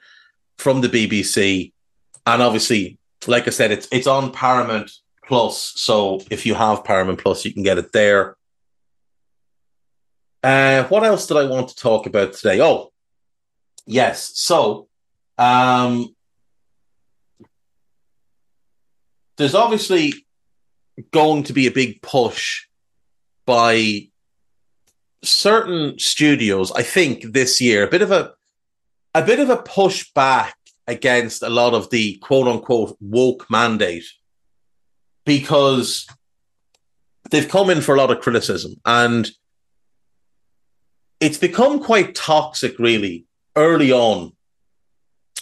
from 0.57 0.79
the 0.79 0.87
BBC, 0.87 1.73
and 2.25 2.41
obviously, 2.41 2.97
like 3.27 3.47
I 3.47 3.51
said, 3.51 3.71
it's 3.71 3.87
it's 3.91 4.07
on 4.07 4.31
Paramount 4.31 4.89
Plus. 5.27 5.73
So 5.75 6.21
if 6.29 6.45
you 6.45 6.53
have 6.55 6.83
Paramount 6.83 7.19
Plus, 7.19 7.45
you 7.45 7.53
can 7.53 7.63
get 7.63 7.77
it 7.77 7.91
there. 7.91 8.35
Uh, 10.43 10.83
what 10.85 11.03
else 11.03 11.27
did 11.27 11.37
I 11.37 11.45
want 11.45 11.69
to 11.69 11.75
talk 11.75 12.05
about 12.05 12.33
today? 12.33 12.61
Oh, 12.61 12.91
yes. 13.85 14.31
So, 14.35 14.89
um, 15.37 16.13
there's 19.37 19.55
obviously 19.55 20.13
going 21.11 21.43
to 21.43 21.53
be 21.53 21.67
a 21.67 21.71
big 21.71 22.01
push 22.01 22.65
by 23.45 24.09
certain 25.23 25.97
studios. 25.97 26.71
I 26.71 26.83
think 26.83 27.33
this 27.33 27.61
year, 27.61 27.83
a 27.83 27.89
bit 27.89 28.01
of 28.01 28.11
a 28.11 28.33
a 29.15 29.23
bit 29.23 29.39
of 29.39 29.49
a 29.49 29.57
push 29.57 30.11
back 30.13 30.55
against 30.87 31.43
a 31.43 31.49
lot 31.49 31.73
of 31.73 31.89
the 31.89 32.17
quote 32.17 32.47
unquote 32.47 32.97
woke 32.99 33.49
mandate 33.49 34.05
because 35.25 36.07
they've 37.29 37.49
come 37.49 37.69
in 37.69 37.81
for 37.81 37.95
a 37.95 37.97
lot 37.97 38.11
of 38.11 38.19
criticism 38.19 38.75
and 38.85 39.29
it's 41.19 41.37
become 41.37 41.81
quite 41.81 42.15
toxic 42.15 42.77
really 42.79 43.25
early 43.55 43.91
on 43.91 44.33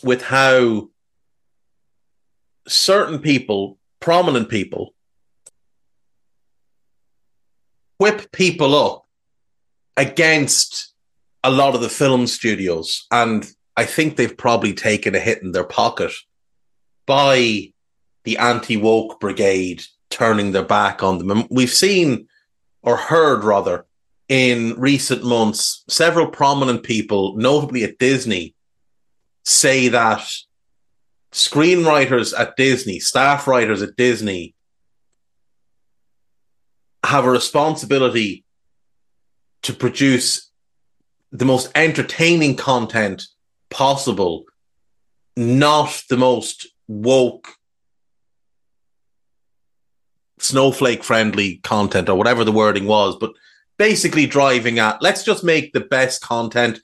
with 0.04 0.22
how 0.22 0.90
certain 2.68 3.20
people 3.20 3.78
prominent 4.00 4.50
people 4.50 4.94
whip 8.02 8.32
people 8.32 8.74
up 8.74 9.06
against 9.96 10.96
a 11.44 11.52
lot 11.52 11.76
of 11.76 11.82
the 11.82 11.90
film 11.90 12.26
studios. 12.26 13.06
And 13.12 13.48
I 13.78 13.86
think 13.86 14.16
they've 14.16 14.36
probably 14.36 14.74
taken 14.74 15.14
a 15.14 15.20
hit 15.20 15.44
in 15.44 15.52
their 15.52 15.64
pocket 15.64 16.12
by 17.06 17.74
the 18.24 18.38
anti 18.38 18.78
woke 18.78 19.20
brigade 19.20 19.84
turning 20.10 20.51
their 20.51 20.63
back 20.63 21.04
on 21.04 21.18
them. 21.18 21.32
And 21.32 21.48
we've 21.50 21.72
seen, 21.72 22.28
or 22.82 22.98
heard 22.98 23.44
rather, 23.44 23.86
in 24.28 24.75
recent 24.78 25.24
months, 25.24 25.84
several 25.90 26.28
prominent 26.28 26.84
people, 26.84 27.36
notably 27.36 27.84
at 27.84 27.98
Disney, 27.98 28.56
say 29.44 29.88
that 29.90 30.25
screenwriters 31.32 32.38
at 32.38 32.56
Disney, 32.56 33.00
staff 33.00 33.48
writers 33.48 33.82
at 33.82 33.96
Disney, 33.96 34.54
have 37.04 37.25
a 37.25 37.30
responsibility 37.30 38.46
to 39.63 39.74
produce 39.74 40.50
the 41.32 41.46
most 41.46 41.72
entertaining 41.75 42.56
content 42.56 43.24
possible, 43.70 44.46
not 45.36 46.04
the 46.10 46.18
most 46.18 46.68
woke, 46.88 47.48
snowflake 50.41 51.03
friendly 51.03 51.57
content 51.57 52.10
or 52.10 52.15
whatever 52.15 52.43
the 52.43 52.51
wording 52.51 52.86
was, 52.86 53.15
but 53.15 53.33
basically 53.77 54.25
driving 54.25 54.79
at 54.79 55.01
let's 55.01 55.24
just 55.24 55.43
make 55.43 55.74
the 55.74 55.79
best 55.79 56.21
content 56.21 56.79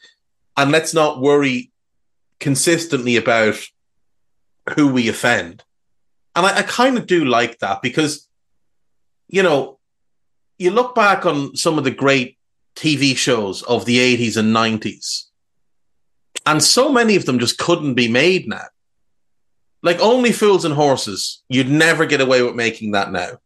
and 0.55 0.71
let's 0.71 0.93
not 0.93 1.21
worry 1.21 1.71
consistently 2.39 3.15
about 3.15 3.55
who 4.75 4.87
we 4.87 5.07
offend. 5.07 5.63
And 6.35 6.45
I, 6.45 6.59
I 6.59 6.61
kind 6.63 6.97
of 6.97 7.07
do 7.07 7.25
like 7.25 7.59
that 7.59 7.81
because, 7.81 8.27
you 9.27 9.43
know, 9.43 9.79
you 10.57 10.71
look 10.71 10.95
back 10.95 11.25
on 11.25 11.55
some 11.55 11.77
of 11.77 11.83
the 11.83 11.91
great 11.91 12.37
TV 12.75 13.15
shows 13.15 13.63
of 13.63 13.85
the 13.85 13.97
80s 13.97 14.37
and 14.37 14.55
90s, 14.55 15.23
and 16.45 16.63
so 16.63 16.91
many 16.91 17.15
of 17.15 17.25
them 17.25 17.39
just 17.39 17.57
couldn't 17.57 17.95
be 17.95 18.07
made 18.07 18.47
now. 18.47 18.65
Like 19.83 19.99
Only 19.99 20.31
Fools 20.31 20.65
and 20.65 20.73
Horses, 20.73 21.43
you'd 21.49 21.69
never 21.69 22.05
get 22.05 22.21
away 22.21 22.41
with 22.41 22.55
making 22.55 22.91
that 22.91 23.11
now. 23.11 23.39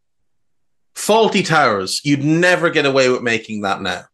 Fawlty 0.94 1.46
Towers, 1.46 2.00
you'd 2.04 2.24
never 2.24 2.70
get 2.70 2.86
away 2.86 3.08
with 3.08 3.22
making 3.22 3.62
that 3.62 3.80
now. 3.80 4.04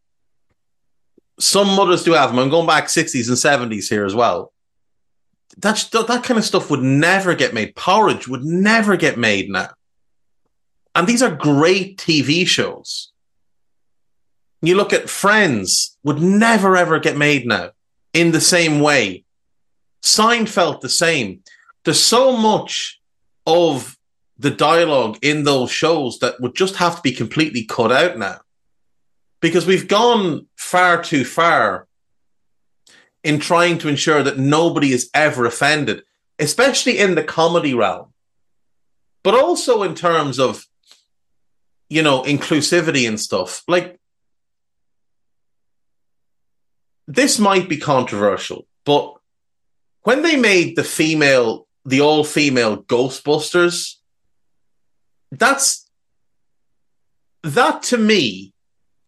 Some 1.38 1.68
mothers 1.68 2.04
do 2.04 2.12
have 2.12 2.30
them. 2.30 2.38
I'm 2.38 2.50
going 2.50 2.66
back 2.66 2.86
60s 2.86 3.28
and 3.28 3.70
70s 3.70 3.88
here 3.88 4.04
as 4.04 4.14
well. 4.14 4.52
That, 5.58 5.88
that 5.92 6.24
kind 6.24 6.38
of 6.38 6.44
stuff 6.44 6.70
would 6.70 6.82
never 6.82 7.34
get 7.34 7.54
made. 7.54 7.74
Porridge 7.74 8.28
would 8.28 8.44
never 8.44 8.96
get 8.96 9.18
made 9.18 9.50
now. 9.50 9.70
And 10.94 11.06
these 11.06 11.22
are 11.22 11.34
great 11.34 11.98
TV 11.98 12.46
shows. 12.46 13.12
You 14.62 14.76
look 14.76 14.92
at 14.92 15.08
Friends, 15.08 15.96
would 16.02 16.20
never 16.20 16.76
ever 16.76 16.98
get 16.98 17.16
made 17.16 17.46
now 17.46 17.70
in 18.12 18.32
the 18.32 18.40
same 18.40 18.80
way. 18.80 19.24
Seinfeld, 20.02 20.80
the 20.80 20.88
same. 20.88 21.42
There's 21.84 22.02
so 22.02 22.36
much 22.36 23.00
of 23.46 23.97
the 24.38 24.50
dialogue 24.50 25.18
in 25.22 25.44
those 25.44 25.70
shows 25.70 26.18
that 26.20 26.40
would 26.40 26.54
just 26.54 26.76
have 26.76 26.96
to 26.96 27.02
be 27.02 27.12
completely 27.12 27.64
cut 27.64 27.90
out 27.90 28.18
now. 28.18 28.40
Because 29.40 29.66
we've 29.66 29.88
gone 29.88 30.46
far 30.56 31.02
too 31.02 31.24
far 31.24 31.86
in 33.24 33.40
trying 33.40 33.78
to 33.78 33.88
ensure 33.88 34.22
that 34.22 34.38
nobody 34.38 34.92
is 34.92 35.10
ever 35.14 35.44
offended, 35.44 36.02
especially 36.38 36.98
in 36.98 37.14
the 37.14 37.22
comedy 37.22 37.74
realm, 37.74 38.12
but 39.22 39.34
also 39.34 39.82
in 39.82 39.94
terms 39.94 40.38
of 40.38 40.64
you 41.88 42.02
know, 42.02 42.22
inclusivity 42.22 43.08
and 43.08 43.18
stuff. 43.18 43.62
Like, 43.66 43.98
this 47.06 47.38
might 47.38 47.68
be 47.68 47.78
controversial, 47.78 48.66
but 48.84 49.14
when 50.02 50.22
they 50.22 50.36
made 50.36 50.76
the 50.76 50.84
female, 50.84 51.66
the 51.84 52.02
all 52.02 52.24
female 52.24 52.82
Ghostbusters, 52.82 53.94
that's 55.30 55.88
that 57.42 57.82
to 57.84 57.98
me, 57.98 58.52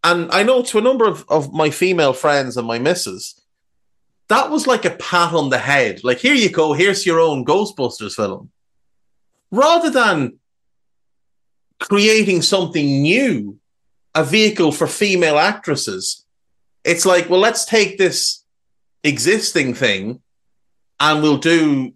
and 0.02 0.30
I 0.30 0.42
know 0.42 0.62
to 0.62 0.78
a 0.78 0.82
number 0.82 1.06
of, 1.06 1.24
of 1.28 1.52
my 1.52 1.70
female 1.70 2.12
friends 2.12 2.56
and 2.56 2.66
my 2.66 2.78
missus, 2.78 3.40
that 4.28 4.50
was 4.50 4.66
like 4.66 4.84
a 4.84 4.90
pat 4.90 5.32
on 5.34 5.50
the 5.50 5.58
head. 5.58 6.04
Like, 6.04 6.18
here 6.18 6.34
you 6.34 6.50
go, 6.50 6.72
here's 6.72 7.04
your 7.04 7.20
own 7.20 7.44
Ghostbusters 7.44 8.14
film. 8.14 8.50
Rather 9.50 9.90
than 9.90 10.38
creating 11.80 12.42
something 12.42 13.02
new, 13.02 13.58
a 14.14 14.22
vehicle 14.22 14.72
for 14.72 14.86
female 14.86 15.38
actresses. 15.38 16.24
It's 16.84 17.06
like, 17.06 17.28
well, 17.28 17.40
let's 17.40 17.64
take 17.64 17.98
this 17.98 18.44
existing 19.02 19.74
thing 19.74 20.20
and 20.98 21.22
we'll 21.22 21.38
do 21.38 21.94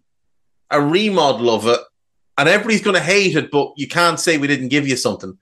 a 0.71 0.81
remodel 0.81 1.51
of 1.51 1.67
it, 1.67 1.81
and 2.37 2.49
everybody's 2.49 2.83
going 2.83 2.97
to 2.97 3.03
hate 3.03 3.37
it, 3.37 3.51
but 3.51 3.73
you 3.77 3.89
can't 3.89 4.19
say 4.19 4.39
we 4.39 4.47
didn't 4.49 4.69
give 4.69 4.89
you 4.89 4.97
something. 4.97 5.39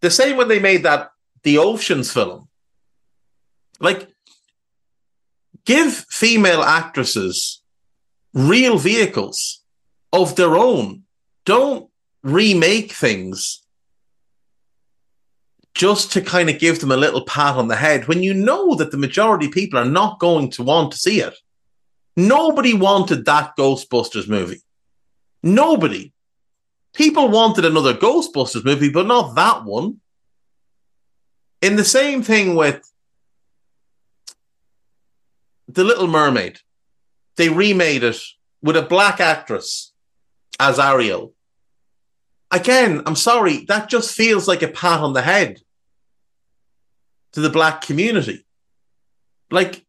The 0.00 0.10
same 0.10 0.36
when 0.36 0.48
they 0.48 0.60
made 0.60 0.84
that 0.84 1.10
the 1.42 1.58
Oceans 1.58 2.12
film. 2.12 2.48
Like, 3.80 4.08
give 5.64 5.92
female 6.10 6.62
actresses 6.62 7.62
real 8.34 8.78
vehicles 8.78 9.62
of 10.12 10.36
their 10.36 10.56
own. 10.56 11.02
Don't 11.44 11.88
remake 12.22 12.92
things 12.92 13.62
just 15.74 16.12
to 16.12 16.20
kind 16.20 16.50
of 16.50 16.58
give 16.58 16.80
them 16.80 16.90
a 16.90 16.96
little 16.96 17.24
pat 17.24 17.56
on 17.56 17.68
the 17.68 17.76
head 17.76 18.06
when 18.06 18.22
you 18.22 18.34
know 18.34 18.74
that 18.74 18.90
the 18.90 18.98
majority 18.98 19.46
of 19.46 19.52
people 19.52 19.78
are 19.78 19.84
not 19.84 20.18
going 20.18 20.50
to 20.50 20.62
want 20.62 20.92
to 20.92 20.98
see 20.98 21.20
it. 21.20 21.34
Nobody 22.16 22.74
wanted 22.74 23.24
that 23.24 23.56
Ghostbusters 23.56 24.28
movie. 24.28 24.60
Nobody. 25.42 26.12
People 26.94 27.28
wanted 27.28 27.64
another 27.64 27.94
Ghostbusters 27.94 28.64
movie, 28.64 28.90
but 28.90 29.06
not 29.06 29.34
that 29.36 29.64
one. 29.64 30.00
In 31.62 31.76
the 31.76 31.84
same 31.84 32.22
thing 32.22 32.54
with 32.54 32.82
The 35.68 35.84
Little 35.84 36.08
Mermaid, 36.08 36.58
they 37.36 37.48
remade 37.48 38.02
it 38.02 38.20
with 38.62 38.76
a 38.76 38.82
black 38.82 39.20
actress 39.20 39.92
as 40.58 40.78
Ariel. 40.78 41.32
Again, 42.50 43.02
I'm 43.06 43.16
sorry, 43.16 43.64
that 43.66 43.88
just 43.88 44.14
feels 44.14 44.48
like 44.48 44.62
a 44.62 44.68
pat 44.68 45.00
on 45.00 45.12
the 45.12 45.22
head 45.22 45.60
to 47.32 47.40
the 47.40 47.50
black 47.50 47.82
community. 47.82 48.44
Like, 49.50 49.84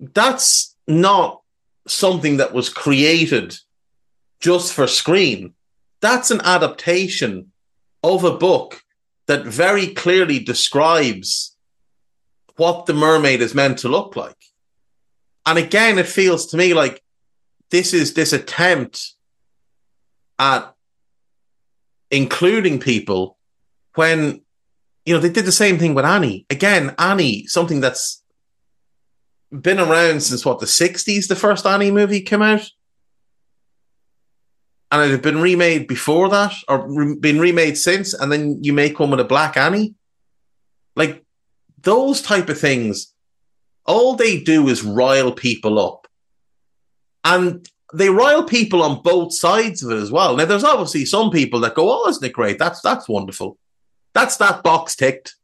that's 0.00 0.76
not 0.88 1.42
something 1.86 2.38
that 2.38 2.52
was 2.52 2.68
created 2.68 3.56
just 4.40 4.72
for 4.72 4.86
screen. 4.86 5.54
That's 6.00 6.30
an 6.30 6.40
adaptation 6.42 7.52
of 8.02 8.24
a 8.24 8.36
book 8.36 8.82
that 9.26 9.44
very 9.44 9.88
clearly 9.88 10.38
describes 10.38 11.56
what 12.56 12.86
the 12.86 12.94
mermaid 12.94 13.40
is 13.40 13.54
meant 13.54 13.78
to 13.78 13.88
look 13.88 14.16
like. 14.16 14.36
And 15.44 15.58
again, 15.58 15.98
it 15.98 16.06
feels 16.06 16.46
to 16.46 16.56
me 16.56 16.74
like 16.74 17.02
this 17.70 17.92
is 17.92 18.14
this 18.14 18.32
attempt 18.32 19.14
at 20.38 20.72
including 22.10 22.78
people 22.78 23.36
when 23.94 24.42
you 25.04 25.14
know 25.14 25.20
they 25.20 25.30
did 25.30 25.44
the 25.44 25.52
same 25.52 25.78
thing 25.78 25.94
with 25.94 26.04
Annie. 26.04 26.46
Again, 26.50 26.94
Annie, 26.98 27.46
something 27.46 27.80
that's 27.80 28.22
been 29.50 29.78
around 29.78 30.22
since 30.22 30.44
what 30.44 30.58
the 30.58 30.66
60s 30.66 31.28
the 31.28 31.36
first 31.36 31.66
Annie 31.66 31.90
movie 31.92 32.20
came 32.20 32.42
out 32.42 32.68
and 34.90 35.02
it 35.02 35.10
had 35.10 35.22
been 35.22 35.40
remade 35.40 35.88
before 35.88 36.28
that 36.28 36.54
or 36.68 36.86
re- 36.88 37.16
been 37.16 37.40
remade 37.40 37.76
since 37.76 38.14
and 38.14 38.30
then 38.30 38.62
you 38.62 38.72
make 38.72 38.98
one 38.98 39.10
with 39.10 39.20
a 39.20 39.24
black 39.24 39.56
Annie. 39.56 39.94
Like 40.94 41.24
those 41.82 42.22
type 42.22 42.48
of 42.48 42.58
things 42.58 43.12
all 43.84 44.16
they 44.16 44.40
do 44.40 44.68
is 44.68 44.82
rile 44.82 45.32
people 45.32 45.78
up. 45.78 46.06
And 47.24 47.68
they 47.94 48.10
rile 48.10 48.44
people 48.44 48.82
on 48.82 49.02
both 49.02 49.32
sides 49.32 49.82
of 49.82 49.90
it 49.90 50.02
as 50.02 50.10
well. 50.10 50.36
Now 50.36 50.44
there's 50.44 50.64
obviously 50.64 51.04
some 51.04 51.30
people 51.30 51.60
that 51.60 51.74
go 51.74 51.90
oh 51.90 52.08
isn't 52.08 52.24
it 52.24 52.32
great? 52.32 52.58
That's 52.58 52.80
that's 52.80 53.08
wonderful. 53.08 53.58
That's 54.14 54.36
that 54.38 54.62
box 54.62 54.96
ticked. 54.96 55.36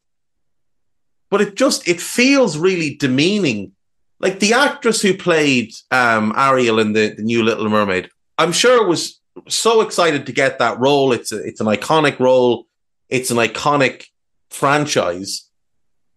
But 1.30 1.40
it 1.40 1.54
just 1.54 1.88
it 1.88 2.00
feels 2.00 2.58
really 2.58 2.94
demeaning. 2.94 3.72
Like 4.20 4.38
the 4.38 4.52
actress 4.52 5.02
who 5.02 5.14
played 5.14 5.72
um, 5.90 6.32
Ariel 6.37 6.78
in 6.78 6.92
the, 6.92 7.14
the 7.16 7.22
new 7.22 7.42
Little 7.42 7.68
Mermaid, 7.68 8.08
I'm 8.38 8.52
sure 8.52 8.84
it 8.84 8.88
was 8.88 9.20
so 9.48 9.80
excited 9.80 10.26
to 10.26 10.32
get 10.32 10.58
that 10.58 10.78
role. 10.78 11.12
It's 11.12 11.32
a, 11.32 11.38
it's 11.38 11.60
an 11.60 11.66
iconic 11.66 12.18
role. 12.18 12.66
It's 13.08 13.30
an 13.30 13.36
iconic 13.36 14.06
franchise. 14.50 15.48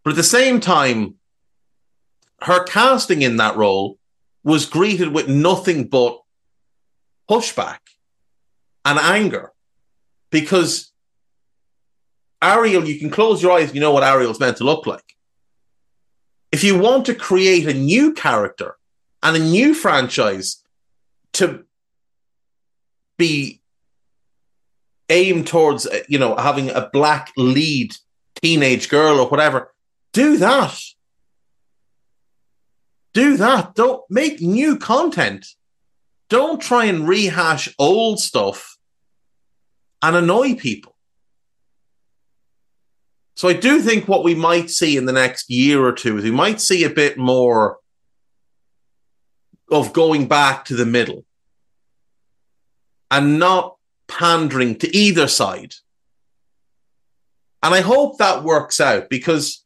But 0.03 0.11
at 0.11 0.15
the 0.17 0.23
same 0.23 0.59
time, 0.59 1.15
her 2.41 2.63
casting 2.63 3.21
in 3.21 3.37
that 3.37 3.55
role 3.55 3.97
was 4.43 4.65
greeted 4.65 5.09
with 5.09 5.27
nothing 5.27 5.87
but 5.87 6.21
pushback 7.29 7.79
and 8.83 8.99
anger 8.99 9.51
because 10.29 10.91
Ariel, 12.41 12.85
you 12.85 12.99
can 12.99 13.09
close 13.09 13.41
your 13.41 13.53
eyes, 13.53 13.73
you 13.73 13.81
know 13.81 13.91
what 13.91 14.03
Ariel's 14.03 14.39
meant 14.39 14.57
to 14.57 14.63
look 14.63 14.85
like. 14.85 15.15
If 16.51 16.63
you 16.63 16.77
want 16.77 17.07
to 17.07 17.15
create 17.15 17.67
a 17.67 17.73
new 17.73 18.13
character 18.13 18.77
and 19.23 19.35
a 19.35 19.39
new 19.39 19.73
franchise 19.73 20.63
to 21.33 21.65
be 23.17 23.61
aimed 25.09 25.47
towards, 25.47 25.85
uh, 25.87 25.99
you 26.07 26.19
know, 26.19 26.35
having 26.35 26.69
a 26.69 26.89
black 26.91 27.31
lead 27.37 27.95
teenage 28.41 28.89
girl 28.89 29.19
or 29.19 29.27
whatever, 29.27 29.73
do 30.13 30.37
that. 30.37 30.79
Do 33.13 33.37
that. 33.37 33.75
Don't 33.75 34.03
make 34.09 34.41
new 34.41 34.77
content. 34.77 35.47
Don't 36.29 36.61
try 36.61 36.85
and 36.85 37.07
rehash 37.07 37.73
old 37.79 38.19
stuff 38.19 38.77
and 40.01 40.15
annoy 40.15 40.55
people. 40.55 40.95
So 43.35 43.49
I 43.49 43.53
do 43.53 43.81
think 43.81 44.07
what 44.07 44.23
we 44.23 44.33
might 44.33 44.69
see 44.69 44.95
in 44.97 45.05
the 45.05 45.13
next 45.13 45.49
year 45.49 45.85
or 45.85 45.91
two 45.91 46.17
is 46.17 46.23
we 46.23 46.31
might 46.31 46.61
see 46.61 46.83
a 46.83 46.89
bit 46.89 47.17
more 47.17 47.77
of 49.69 49.93
going 49.93 50.27
back 50.27 50.65
to 50.65 50.75
the 50.75 50.85
middle 50.85 51.25
and 53.15 53.39
not 53.39 53.77
pandering 54.09 54.75
to 54.75 54.93
either 54.93 55.27
side. 55.27 55.73
And 57.63 57.73
I 57.73 57.79
hope 57.79 58.17
that 58.17 58.43
works 58.43 58.81
out 58.81 59.09
because 59.09 59.63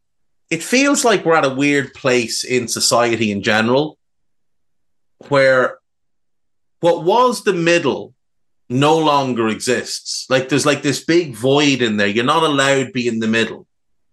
it 0.51 0.61
feels 0.61 1.03
like 1.03 1.25
we're 1.25 1.35
at 1.35 1.45
a 1.45 1.55
weird 1.55 1.93
place 1.95 2.43
in 2.43 2.67
society 2.67 3.31
in 3.31 3.41
general 3.41 3.97
where 5.29 5.79
what 6.79 7.03
was 7.03 7.43
the 7.43 7.53
middle 7.53 8.13
no 8.69 8.99
longer 8.99 9.47
exists. 9.47 10.27
Like 10.29 10.47
there's 10.47 10.65
like 10.65 10.83
this 10.83 11.03
big 11.03 11.33
void 11.33 11.81
in 11.81 11.97
there. 11.97 12.07
You're 12.07 12.23
not 12.23 12.43
allowed 12.43 12.85
to 12.85 12.91
be 12.91 13.07
in 13.07 13.19
the 13.19 13.27
middle. 13.27 13.65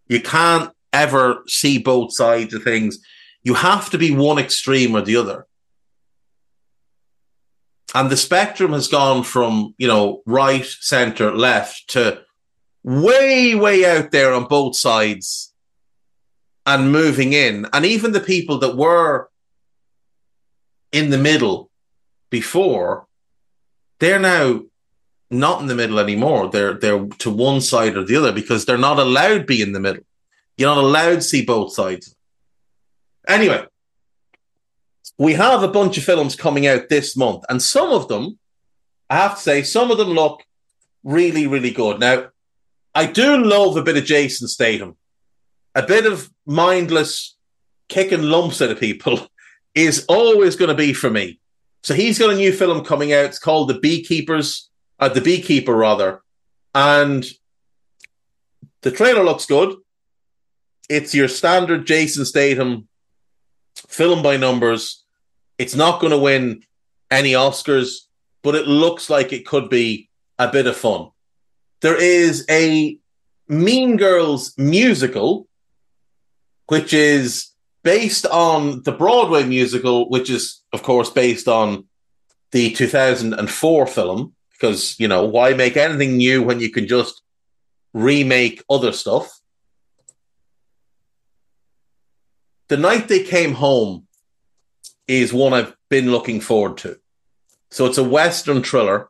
You 0.08 0.22
can't 0.22 0.70
ever 0.94 1.42
see 1.46 1.76
both 1.78 2.14
sides 2.14 2.54
of 2.54 2.62
things. 2.62 2.98
You 3.42 3.52
have 3.52 3.90
to 3.90 3.98
be 3.98 4.16
one 4.16 4.38
extreme 4.38 4.96
or 4.96 5.02
the 5.02 5.16
other. 5.16 5.46
And 7.96 8.10
the 8.10 8.16
spectrum 8.18 8.74
has 8.74 8.88
gone 8.88 9.22
from, 9.22 9.74
you 9.78 9.88
know, 9.88 10.22
right, 10.26 10.66
center, 10.66 11.34
left 11.34 11.88
to 11.92 12.20
way, 12.82 13.54
way 13.54 13.86
out 13.86 14.10
there 14.10 14.34
on 14.34 14.44
both 14.44 14.76
sides 14.76 15.54
and 16.66 16.92
moving 16.92 17.32
in. 17.32 17.66
And 17.72 17.86
even 17.86 18.12
the 18.12 18.20
people 18.20 18.58
that 18.58 18.76
were 18.76 19.30
in 20.92 21.08
the 21.08 21.16
middle 21.16 21.70
before, 22.28 23.06
they're 23.98 24.18
now 24.18 24.60
not 25.30 25.62
in 25.62 25.66
the 25.66 25.74
middle 25.74 25.98
anymore. 25.98 26.50
They're 26.50 26.74
they're 26.74 27.06
to 27.06 27.30
one 27.30 27.62
side 27.62 27.96
or 27.96 28.04
the 28.04 28.16
other 28.16 28.32
because 28.32 28.66
they're 28.66 28.76
not 28.76 28.98
allowed 28.98 29.38
to 29.38 29.44
be 29.44 29.62
in 29.62 29.72
the 29.72 29.80
middle. 29.80 30.04
You're 30.58 30.74
not 30.74 30.84
allowed 30.84 31.14
to 31.14 31.22
see 31.22 31.46
both 31.46 31.72
sides. 31.72 32.14
Anyway, 33.26 33.64
we 35.18 35.34
have 35.34 35.62
a 35.62 35.68
bunch 35.68 35.98
of 35.98 36.04
films 36.04 36.36
coming 36.36 36.66
out 36.66 36.88
this 36.88 37.16
month, 37.16 37.44
and 37.48 37.62
some 37.62 37.90
of 37.90 38.08
them, 38.08 38.38
I 39.08 39.16
have 39.16 39.36
to 39.36 39.40
say, 39.40 39.62
some 39.62 39.90
of 39.90 39.98
them 39.98 40.08
look 40.10 40.42
really, 41.04 41.46
really 41.46 41.70
good. 41.70 42.00
Now, 42.00 42.28
I 42.94 43.06
do 43.06 43.42
love 43.42 43.76
a 43.76 43.82
bit 43.82 43.96
of 43.96 44.04
Jason 44.04 44.48
Statham. 44.48 44.96
A 45.74 45.82
bit 45.82 46.06
of 46.06 46.30
mindless 46.46 47.36
kicking 47.88 48.22
lumps 48.22 48.60
out 48.62 48.70
of 48.70 48.80
people 48.80 49.28
is 49.74 50.04
always 50.08 50.56
going 50.56 50.70
to 50.70 50.74
be 50.74 50.92
for 50.92 51.10
me. 51.10 51.38
So 51.82 51.94
he's 51.94 52.18
got 52.18 52.32
a 52.32 52.36
new 52.36 52.52
film 52.52 52.84
coming 52.84 53.12
out. 53.12 53.26
It's 53.26 53.38
called 53.38 53.68
The 53.68 53.78
Beekeepers, 53.78 54.70
uh, 54.98 55.08
The 55.08 55.20
Beekeeper, 55.20 55.74
rather. 55.74 56.22
And 56.74 57.24
the 58.82 58.90
trailer 58.90 59.22
looks 59.22 59.46
good. 59.46 59.76
It's 60.88 61.14
your 61.14 61.28
standard 61.28 61.86
Jason 61.86 62.24
Statham 62.24 62.88
film 63.88 64.22
by 64.22 64.36
numbers. 64.36 65.04
It's 65.58 65.74
not 65.74 66.00
going 66.00 66.12
to 66.12 66.18
win 66.18 66.62
any 67.10 67.32
Oscars, 67.32 68.06
but 68.42 68.54
it 68.54 68.66
looks 68.66 69.08
like 69.10 69.32
it 69.32 69.46
could 69.46 69.68
be 69.68 70.08
a 70.38 70.48
bit 70.48 70.66
of 70.66 70.76
fun. 70.76 71.10
There 71.80 72.00
is 72.00 72.44
a 72.50 72.98
Mean 73.48 73.96
Girls 73.96 74.54
musical, 74.58 75.46
which 76.66 76.92
is 76.92 77.50
based 77.84 78.26
on 78.26 78.82
the 78.82 78.92
Broadway 78.92 79.44
musical, 79.44 80.08
which 80.08 80.30
is, 80.30 80.62
of 80.72 80.82
course, 80.82 81.10
based 81.10 81.46
on 81.46 81.84
the 82.52 82.70
2004 82.72 83.86
film 83.86 84.34
because 84.52 84.98
you 84.98 85.08
know 85.08 85.24
why 85.24 85.52
make 85.52 85.76
anything 85.76 86.16
new 86.16 86.42
when 86.42 86.60
you 86.60 86.70
can 86.70 86.86
just 86.86 87.22
remake 87.92 88.62
other 88.70 88.92
stuff 88.92 89.35
the 92.68 92.76
night 92.76 93.08
they 93.08 93.22
came 93.22 93.52
home 93.52 94.06
is 95.06 95.32
one 95.32 95.52
i've 95.52 95.74
been 95.88 96.10
looking 96.10 96.40
forward 96.40 96.76
to 96.78 96.98
so 97.70 97.86
it's 97.86 97.98
a 97.98 98.04
western 98.04 98.62
thriller 98.62 99.08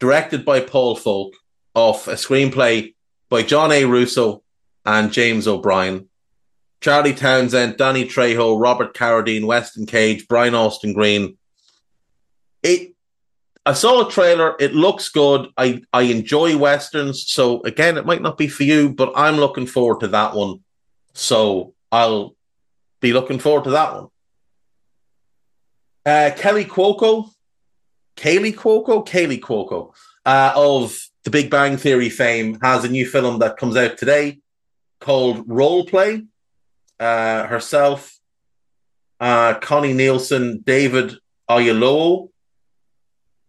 directed 0.00 0.44
by 0.44 0.60
paul 0.60 0.94
volk 0.96 1.34
off 1.74 2.08
a 2.08 2.12
screenplay 2.12 2.94
by 3.28 3.42
john 3.42 3.72
a 3.72 3.84
russo 3.84 4.42
and 4.84 5.12
james 5.12 5.46
o'brien 5.46 6.08
charlie 6.80 7.14
townsend 7.14 7.76
danny 7.76 8.04
trejo 8.04 8.60
robert 8.60 8.94
carradine 8.94 9.46
weston 9.46 9.86
cage 9.86 10.26
brian 10.28 10.54
austin 10.54 10.92
green 10.92 11.36
it 12.62 12.92
I 13.68 13.74
saw 13.74 14.06
a 14.06 14.10
trailer. 14.10 14.56
It 14.58 14.74
looks 14.74 15.10
good. 15.10 15.48
I, 15.58 15.82
I 15.92 16.02
enjoy 16.02 16.56
westerns. 16.56 17.26
So 17.26 17.60
again, 17.64 17.98
it 17.98 18.06
might 18.06 18.22
not 18.22 18.38
be 18.38 18.48
for 18.48 18.62
you, 18.62 18.94
but 18.94 19.12
I'm 19.14 19.36
looking 19.36 19.66
forward 19.66 20.00
to 20.00 20.08
that 20.08 20.34
one. 20.34 20.60
So 21.18 21.74
I'll 21.90 22.36
be 23.00 23.12
looking 23.12 23.40
forward 23.40 23.64
to 23.64 23.70
that 23.70 23.92
one. 23.92 24.08
Uh, 26.06 26.30
Kaley 26.36 26.64
Cuoco 26.64 27.28
Kaley 28.16 28.54
Cuoco, 28.54 29.04
Kaley 29.06 29.40
Cuoco 29.40 29.92
uh, 30.24 30.52
of 30.56 30.98
the 31.24 31.30
Big 31.30 31.50
Bang 31.50 31.76
Theory 31.76 32.08
fame 32.08 32.58
has 32.62 32.84
a 32.84 32.88
new 32.88 33.04
film 33.04 33.40
that 33.40 33.56
comes 33.56 33.76
out 33.76 33.98
today 33.98 34.38
called 35.00 35.44
Role 35.46 35.84
Play. 35.84 36.24
Uh, 37.00 37.46
herself, 37.46 38.16
uh, 39.20 39.54
Connie 39.54 39.92
Nielsen, 39.92 40.62
David 40.64 41.16
Oyelowo. 41.48 42.30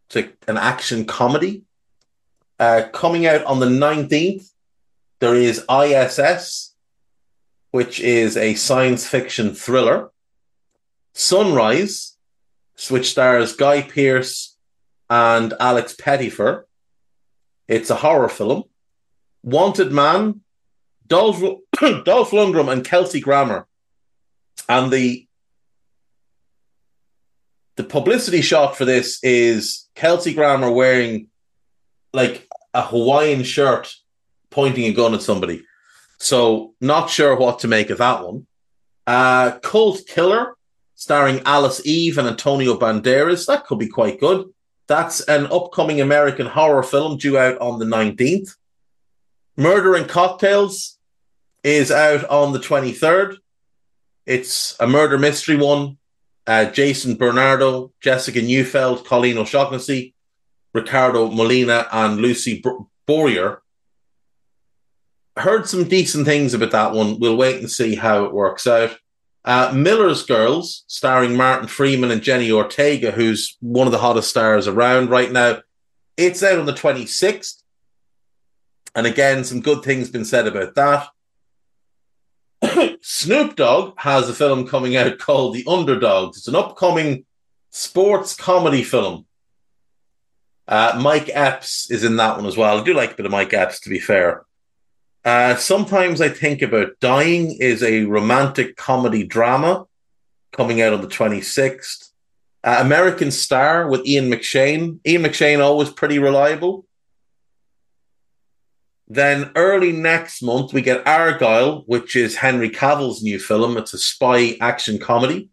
It's 0.07 0.15
a, 0.15 0.49
an 0.49 0.57
action 0.57 1.05
comedy. 1.05 1.63
Uh, 2.59 2.83
coming 2.91 3.25
out 3.27 3.43
on 3.45 3.59
the 3.59 3.67
19th, 3.67 4.51
there 5.19 5.35
is 5.35 5.65
ISS, 5.69 6.68
which 7.71 7.99
is 7.99 8.35
a 8.37 8.55
science 8.55 9.07
fiction 9.07 9.53
thriller. 9.53 10.11
Sunrise, 11.13 12.15
which 12.89 13.11
stars 13.11 13.55
Guy 13.55 13.81
Pearce 13.81 14.57
and 15.09 15.53
Alex 15.59 15.95
Pettyfer. 15.95 16.63
It's 17.67 17.89
a 17.89 17.95
horror 17.95 18.29
film. 18.29 18.63
Wanted 19.43 19.91
Man, 19.91 20.41
Dolph, 21.05 21.39
Dolph 22.05 22.31
Lundgren 22.31 22.71
and 22.71 22.85
Kelsey 22.85 23.19
Grammer. 23.19 23.67
And 24.67 24.91
the 24.91 25.25
the 27.75 27.83
publicity 27.85 28.41
shot 28.41 28.75
for 28.75 28.83
this 28.83 29.23
is 29.23 29.87
Kelsey 29.95 30.33
Grammer 30.33 30.69
wearing 30.69 31.27
like 32.13 32.45
a 32.73 32.81
Hawaiian 32.81 33.43
shirt 33.43 33.93
pointing 34.49 34.83
a 34.85 34.93
gun 34.93 35.13
at 35.13 35.21
somebody. 35.21 35.63
So 36.19 36.73
not 36.81 37.09
sure 37.09 37.35
what 37.35 37.59
to 37.59 37.67
make 37.67 37.89
of 37.89 37.99
that 37.99 38.23
one. 38.23 38.45
Uh, 39.07 39.57
Cult 39.59 40.05
Killer, 40.05 40.55
starring 40.95 41.41
Alice 41.45 41.85
Eve 41.85 42.17
and 42.17 42.27
Antonio 42.27 42.77
Banderas. 42.77 43.47
That 43.47 43.65
could 43.65 43.79
be 43.79 43.87
quite 43.87 44.19
good. 44.19 44.47
That's 44.87 45.21
an 45.21 45.47
upcoming 45.47 46.01
American 46.01 46.45
horror 46.45 46.83
film 46.83 47.17
due 47.17 47.37
out 47.37 47.57
on 47.59 47.79
the 47.79 47.85
19th. 47.85 48.55
Murder 49.55 49.95
and 49.95 50.07
Cocktails 50.07 50.97
is 51.63 51.91
out 51.91 52.25
on 52.25 52.53
the 52.53 52.59
23rd. 52.59 53.37
It's 54.25 54.75
a 54.79 54.87
murder 54.87 55.17
mystery 55.17 55.57
one. 55.57 55.97
Uh, 56.45 56.65
Jason 56.65 57.15
Bernardo, 57.15 57.91
Jessica 58.01 58.41
Neufeld, 58.41 59.05
Colleen 59.05 59.37
O'Shaughnessy, 59.37 60.15
Ricardo 60.73 61.29
Molina, 61.29 61.87
and 61.91 62.17
Lucy 62.17 62.63
Boyer 63.05 63.61
heard 65.41 65.67
some 65.67 65.83
decent 65.85 66.25
things 66.25 66.53
about 66.53 66.71
that 66.71 66.93
one. 66.93 67.19
We'll 67.19 67.37
wait 67.37 67.59
and 67.59 67.69
see 67.69 67.95
how 67.95 68.25
it 68.25 68.33
works 68.33 68.67
out. 68.67 68.97
Uh, 69.45 69.71
Miller's 69.73 70.23
Girls, 70.23 70.83
starring 70.87 71.35
Martin 71.35 71.67
Freeman 71.67 72.11
and 72.11 72.21
Jenny 72.21 72.51
Ortega, 72.51 73.11
who's 73.11 73.57
one 73.61 73.87
of 73.87 73.91
the 73.91 73.99
hottest 73.99 74.29
stars 74.29 74.67
around 74.67 75.09
right 75.09 75.31
now. 75.31 75.59
It's 76.17 76.43
out 76.43 76.59
on 76.59 76.65
the 76.65 76.73
26th. 76.73 77.63
And 78.95 79.07
again, 79.07 79.43
some 79.43 79.61
good 79.61 79.83
things 79.83 80.09
been 80.09 80.25
said 80.25 80.47
about 80.47 80.75
that. 80.75 81.07
Snoop 83.01 83.55
Dogg 83.55 83.93
has 83.97 84.27
a 84.27 84.33
film 84.33 84.67
coming 84.67 84.97
out 84.97 85.17
called 85.19 85.55
The 85.55 85.65
Underdogs. 85.67 86.37
It's 86.37 86.47
an 86.47 86.55
upcoming 86.55 87.25
sports 87.71 88.35
comedy 88.35 88.83
film. 88.83 89.25
Uh, 90.67 90.99
Mike 91.01 91.29
Epps 91.33 91.89
is 91.89 92.03
in 92.03 92.17
that 92.17 92.35
one 92.35 92.45
as 92.45 92.57
well. 92.57 92.79
I 92.79 92.83
do 92.83 92.93
like 92.93 93.13
a 93.13 93.15
bit 93.15 93.25
of 93.25 93.31
Mike 93.31 93.53
Epps, 93.53 93.79
to 93.81 93.89
be 93.89 93.99
fair. 93.99 94.45
Uh, 95.25 95.55
sometimes 95.55 96.21
I 96.21 96.29
think 96.29 96.61
about 96.61 96.99
Dying 96.99 97.51
is 97.59 97.83
a 97.83 98.05
romantic 98.05 98.77
comedy 98.77 99.25
drama 99.25 99.85
coming 100.51 100.81
out 100.81 100.93
on 100.93 101.01
the 101.01 101.07
26th. 101.07 102.09
Uh, 102.63 102.77
American 102.79 103.31
Star 103.31 103.89
with 103.89 104.05
Ian 104.05 104.29
McShane. 104.29 104.99
Ian 105.05 105.23
McShane 105.23 105.63
always 105.63 105.89
pretty 105.89 106.19
reliable. 106.19 106.85
Then 109.07 109.51
early 109.55 109.91
next 109.91 110.43
month 110.43 110.71
we 110.73 110.81
get 110.81 111.05
Argylle, 111.05 111.83
which 111.87 112.15
is 112.15 112.35
Henry 112.35 112.69
Cavill's 112.69 113.23
new 113.23 113.39
film. 113.39 113.75
It's 113.77 113.93
a 113.93 113.97
spy 113.97 114.55
action 114.61 114.99
comedy. 114.99 115.49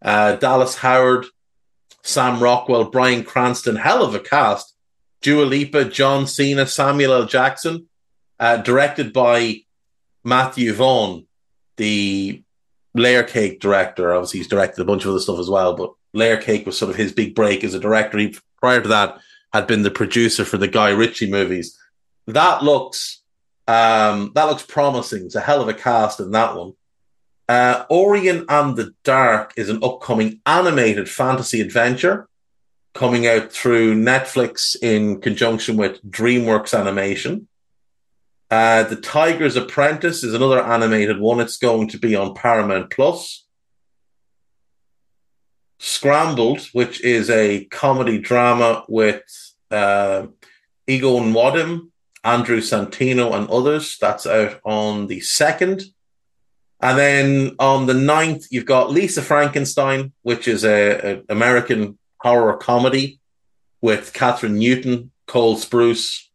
Uh, 0.00 0.36
Dallas 0.36 0.76
Howard, 0.76 1.26
Sam 2.02 2.42
Rockwell, 2.42 2.90
Bryan 2.90 3.24
Cranston, 3.24 3.76
hell 3.76 4.04
of 4.04 4.14
a 4.14 4.20
cast. 4.20 4.74
Dua 5.22 5.44
Lipa, 5.44 5.84
John 5.84 6.26
Cena, 6.26 6.66
Samuel 6.66 7.12
L. 7.12 7.26
Jackson 7.26 7.88
uh, 8.42 8.56
directed 8.56 9.12
by 9.12 9.62
Matthew 10.24 10.74
Vaughn, 10.74 11.26
the 11.76 12.42
Layer 12.92 13.22
Cake 13.22 13.60
director. 13.60 14.12
Obviously, 14.12 14.40
he's 14.40 14.48
directed 14.48 14.82
a 14.82 14.84
bunch 14.84 15.04
of 15.04 15.10
other 15.10 15.20
stuff 15.20 15.38
as 15.38 15.48
well, 15.48 15.76
but 15.76 15.92
Layer 16.12 16.36
Cake 16.36 16.66
was 16.66 16.76
sort 16.76 16.90
of 16.90 16.96
his 16.96 17.12
big 17.12 17.36
break 17.36 17.62
as 17.62 17.72
a 17.72 17.78
director. 17.78 18.18
He, 18.18 18.36
prior 18.60 18.82
to 18.82 18.88
that, 18.88 19.20
had 19.52 19.68
been 19.68 19.84
the 19.84 19.92
producer 19.92 20.44
for 20.44 20.58
the 20.58 20.66
Guy 20.66 20.90
Ritchie 20.90 21.30
movies. 21.30 21.78
That 22.26 22.64
looks 22.64 23.22
um, 23.68 24.32
that 24.34 24.48
looks 24.48 24.66
promising. 24.66 25.24
It's 25.24 25.36
a 25.36 25.40
hell 25.40 25.62
of 25.62 25.68
a 25.68 25.74
cast 25.74 26.18
in 26.18 26.32
that 26.32 26.56
one. 26.56 26.72
Uh, 27.48 27.84
Orion 27.92 28.44
and 28.48 28.76
the 28.76 28.92
Dark 29.04 29.52
is 29.56 29.68
an 29.68 29.84
upcoming 29.84 30.40
animated 30.46 31.08
fantasy 31.08 31.60
adventure 31.60 32.28
coming 32.92 33.28
out 33.28 33.52
through 33.52 33.94
Netflix 33.94 34.74
in 34.82 35.20
conjunction 35.20 35.76
with 35.76 36.02
DreamWorks 36.10 36.76
Animation. 36.76 37.46
Uh, 38.52 38.82
the 38.82 38.96
Tiger's 38.96 39.56
Apprentice 39.56 40.22
is 40.22 40.34
another 40.34 40.62
animated 40.62 41.18
one. 41.18 41.40
It's 41.40 41.56
going 41.56 41.88
to 41.88 41.98
be 41.98 42.14
on 42.14 42.34
Paramount 42.34 42.90
Plus. 42.90 43.46
Scrambled, 45.78 46.60
which 46.74 47.00
is 47.00 47.30
a 47.30 47.64
comedy 47.70 48.18
drama 48.18 48.84
with 48.90 49.22
uh, 49.70 50.26
Ego 50.86 51.18
Nwodim, 51.20 51.88
Andrew 52.24 52.60
Santino, 52.60 53.32
and 53.32 53.48
others. 53.48 53.96
That's 53.98 54.26
out 54.26 54.60
on 54.66 55.06
the 55.06 55.20
2nd. 55.20 55.84
And 56.78 56.98
then 56.98 57.56
on 57.58 57.86
the 57.86 57.94
9th, 57.94 58.48
you've 58.50 58.66
got 58.66 58.90
Lisa 58.90 59.22
Frankenstein, 59.22 60.12
which 60.20 60.46
is 60.46 60.62
a, 60.62 61.22
American 61.30 61.98
horror 62.18 62.58
comedy 62.58 63.18
with 63.80 64.12
Kathryn 64.12 64.58
Newton, 64.58 65.10
Cole 65.26 65.56
Sprouse, 65.56 66.26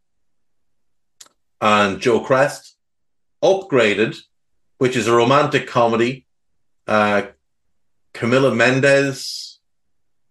and 1.62 2.00
Joe 2.00 2.20
Chrest. 2.20 2.76
Upgraded, 3.44 4.18
which 4.78 4.96
is 4.96 5.08
a 5.08 5.16
romantic 5.16 5.68
comedy. 5.68 6.26
Uh, 6.88 7.24
Camila 8.14 8.56
Mendes, 8.56 9.60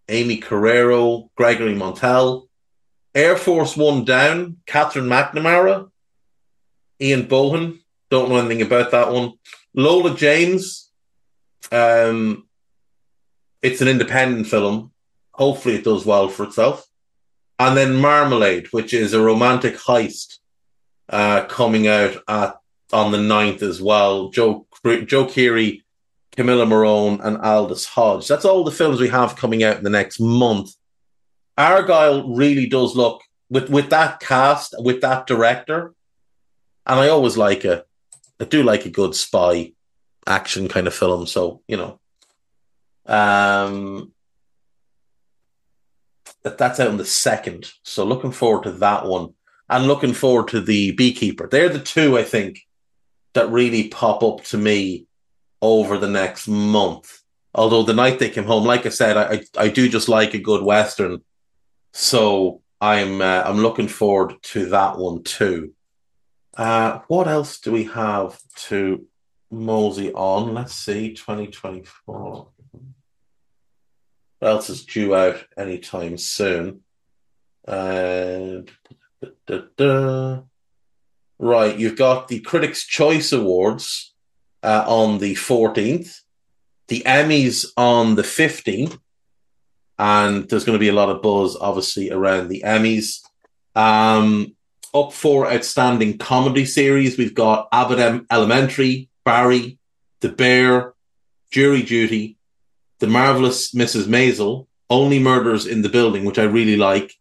Amy 0.08 0.40
Carrero, 0.40 1.28
Gregory 1.36 1.74
Montel. 1.74 2.46
Air 3.14 3.36
Force 3.36 3.76
One 3.78 4.04
Down, 4.04 4.58
Katherine 4.66 5.06
McNamara, 5.06 5.88
Ian 7.00 7.22
Bohen. 7.22 7.80
Don't 8.10 8.28
know 8.28 8.36
anything 8.36 8.60
about 8.60 8.90
that 8.90 9.10
one. 9.10 9.32
Lola 9.74 10.14
James. 10.14 10.90
Um, 11.72 12.46
it's 13.62 13.80
an 13.80 13.88
independent 13.88 14.48
film. 14.48 14.92
Hopefully, 15.32 15.76
it 15.76 15.84
does 15.84 16.04
well 16.04 16.28
for 16.28 16.44
itself. 16.44 16.86
And 17.58 17.74
then 17.74 17.94
Marmalade, 17.94 18.66
which 18.72 18.92
is 18.92 19.14
a 19.14 19.20
romantic 19.20 19.76
heist 19.76 20.36
uh, 21.08 21.44
coming 21.46 21.86
out 21.86 22.16
at 22.28 22.56
on 22.92 23.10
the 23.10 23.18
9th 23.18 23.62
as 23.62 23.80
well. 23.82 24.30
Joe 24.30 24.66
Joe 24.84 25.26
Keery, 25.26 25.82
Camila 26.36 26.66
Morrone, 26.66 27.20
and 27.22 27.38
Aldis 27.38 27.86
Hodge. 27.86 28.28
That's 28.28 28.44
all 28.44 28.64
the 28.64 28.70
films 28.70 29.00
we 29.00 29.08
have 29.08 29.36
coming 29.36 29.64
out 29.64 29.78
in 29.78 29.84
the 29.84 29.90
next 29.90 30.20
month. 30.20 30.70
Argylle 31.58 32.24
really 32.36 32.66
does 32.66 32.94
look 32.94 33.22
with 33.48 33.70
with 33.70 33.90
that 33.90 34.20
cast, 34.20 34.74
with 34.78 35.00
that 35.00 35.26
director, 35.26 35.94
and 36.86 37.00
I 37.00 37.08
always 37.08 37.36
like 37.36 37.64
a, 37.64 37.84
I 38.38 38.44
do 38.44 38.62
like 38.62 38.84
a 38.86 38.90
good 38.90 39.14
spy 39.14 39.72
action 40.26 40.68
kind 40.68 40.86
of 40.86 40.94
film. 40.94 41.26
So 41.26 41.62
you 41.66 41.76
know, 41.76 42.00
um, 43.06 44.12
that 46.42 46.58
that's 46.58 46.78
out 46.78 46.88
on 46.88 46.98
the 46.98 47.04
second. 47.04 47.72
So 47.82 48.04
looking 48.04 48.32
forward 48.32 48.64
to 48.64 48.72
that 48.72 49.06
one 49.06 49.34
and 49.68 49.86
looking 49.86 50.12
forward 50.12 50.48
to 50.48 50.60
the 50.60 50.92
Beekeeper. 50.92 51.48
They're 51.48 51.68
the 51.68 51.80
two 51.80 52.16
I 52.16 52.22
think 52.22 52.60
that 53.34 53.50
really 53.50 53.88
pop 53.88 54.22
up 54.22 54.44
to 54.44 54.58
me 54.58 55.06
over 55.60 55.98
the 55.98 56.08
next 56.08 56.48
month. 56.48 57.20
Although 57.54 57.82
the 57.82 57.94
night 57.94 58.18
they 58.18 58.30
came 58.30 58.44
home, 58.44 58.64
like 58.64 58.86
I 58.86 58.90
said, 58.90 59.16
I 59.16 59.42
I, 59.58 59.68
do 59.68 59.88
just 59.88 60.08
like 60.08 60.34
a 60.34 60.38
good 60.38 60.62
western, 60.62 61.22
so 61.92 62.60
I'm 62.80 63.20
uh, 63.22 63.42
I'm 63.46 63.58
looking 63.58 63.88
forward 63.88 64.34
to 64.42 64.66
that 64.66 64.98
one 64.98 65.22
too. 65.22 65.72
Uh, 66.56 67.00
what 67.08 67.28
else 67.28 67.60
do 67.60 67.72
we 67.72 67.84
have 67.84 68.38
to 68.68 69.06
mosey 69.50 70.12
on? 70.12 70.54
Let's 70.54 70.74
see, 70.74 71.14
2024. 71.14 72.48
What 74.38 74.48
else 74.48 74.70
is 74.70 74.84
due 74.84 75.14
out 75.14 75.42
anytime 75.56 76.18
soon? 76.18 76.82
Uh, 77.66 78.62
Da, 79.22 79.28
da, 79.46 79.60
da. 79.76 80.42
Right, 81.38 81.78
you've 81.78 81.96
got 81.96 82.28
the 82.28 82.40
Critics' 82.40 82.84
Choice 82.84 83.32
Awards 83.32 84.14
uh, 84.62 84.84
on 84.86 85.18
the 85.18 85.34
14th, 85.34 86.20
the 86.88 87.02
Emmys 87.06 87.66
on 87.76 88.14
the 88.14 88.22
15th, 88.22 88.98
and 89.98 90.48
there's 90.48 90.64
going 90.64 90.76
to 90.76 90.80
be 90.80 90.88
a 90.88 90.94
lot 90.94 91.08
of 91.08 91.22
buzz, 91.22 91.56
obviously, 91.56 92.10
around 92.10 92.48
the 92.48 92.62
Emmys. 92.64 93.20
Um, 93.74 94.54
up 94.94 95.12
for 95.12 95.50
outstanding 95.50 96.18
comedy 96.18 96.64
series, 96.64 97.18
we've 97.18 97.34
got 97.34 97.68
Abbott 97.72 98.24
Elementary, 98.30 99.08
Barry, 99.24 99.78
The 100.20 100.30
Bear, 100.30 100.94
Jury 101.50 101.82
Duty, 101.82 102.36
The 102.98 103.06
Marvelous 103.06 103.72
Mrs. 103.72 104.04
Maisel, 104.04 104.66
Only 104.88 105.18
Murders 105.18 105.66
in 105.66 105.82
the 105.82 105.88
Building, 105.88 106.24
which 106.24 106.38
I 106.38 106.44
really 106.44 106.76
like, 106.76 107.12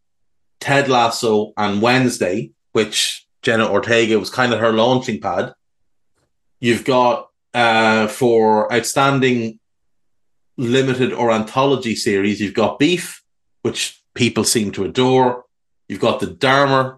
Ted 0.66 0.90
Lasso, 0.90 1.54
and 1.58 1.80
Wednesday, 1.80 2.50
which 2.72 3.28
Jenna 3.44 3.70
Ortega 3.70 4.18
was 4.18 4.32
kind 4.32 4.52
of 4.52 4.60
her 4.60 4.74
launching 4.74 5.22
pad. 5.22 5.54
You've 6.60 6.84
got 6.84 7.30
uh, 7.54 8.08
for 8.08 8.74
outstanding 8.74 9.60
limited 10.58 11.14
or 11.14 11.30
anthology 11.30 11.96
series, 11.96 12.42
you've 12.42 12.56
got 12.56 12.80
Beef, 12.80 13.22
which 13.62 14.02
people 14.16 14.44
seem 14.44 14.72
to 14.72 14.86
adore. 14.86 15.46
You've 15.88 16.00
got 16.00 16.20
the 16.20 16.26
Dahmer 16.26 16.98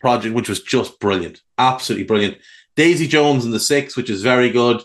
project, 0.00 0.34
which 0.34 0.48
was 0.48 0.64
just 0.64 0.98
brilliant, 0.98 1.42
absolutely 1.58 2.06
brilliant. 2.06 2.38
Daisy 2.74 3.06
Jones 3.06 3.44
and 3.44 3.54
the 3.54 3.60
Six, 3.60 3.96
which 3.96 4.10
is 4.10 4.20
very 4.20 4.50
good. 4.50 4.82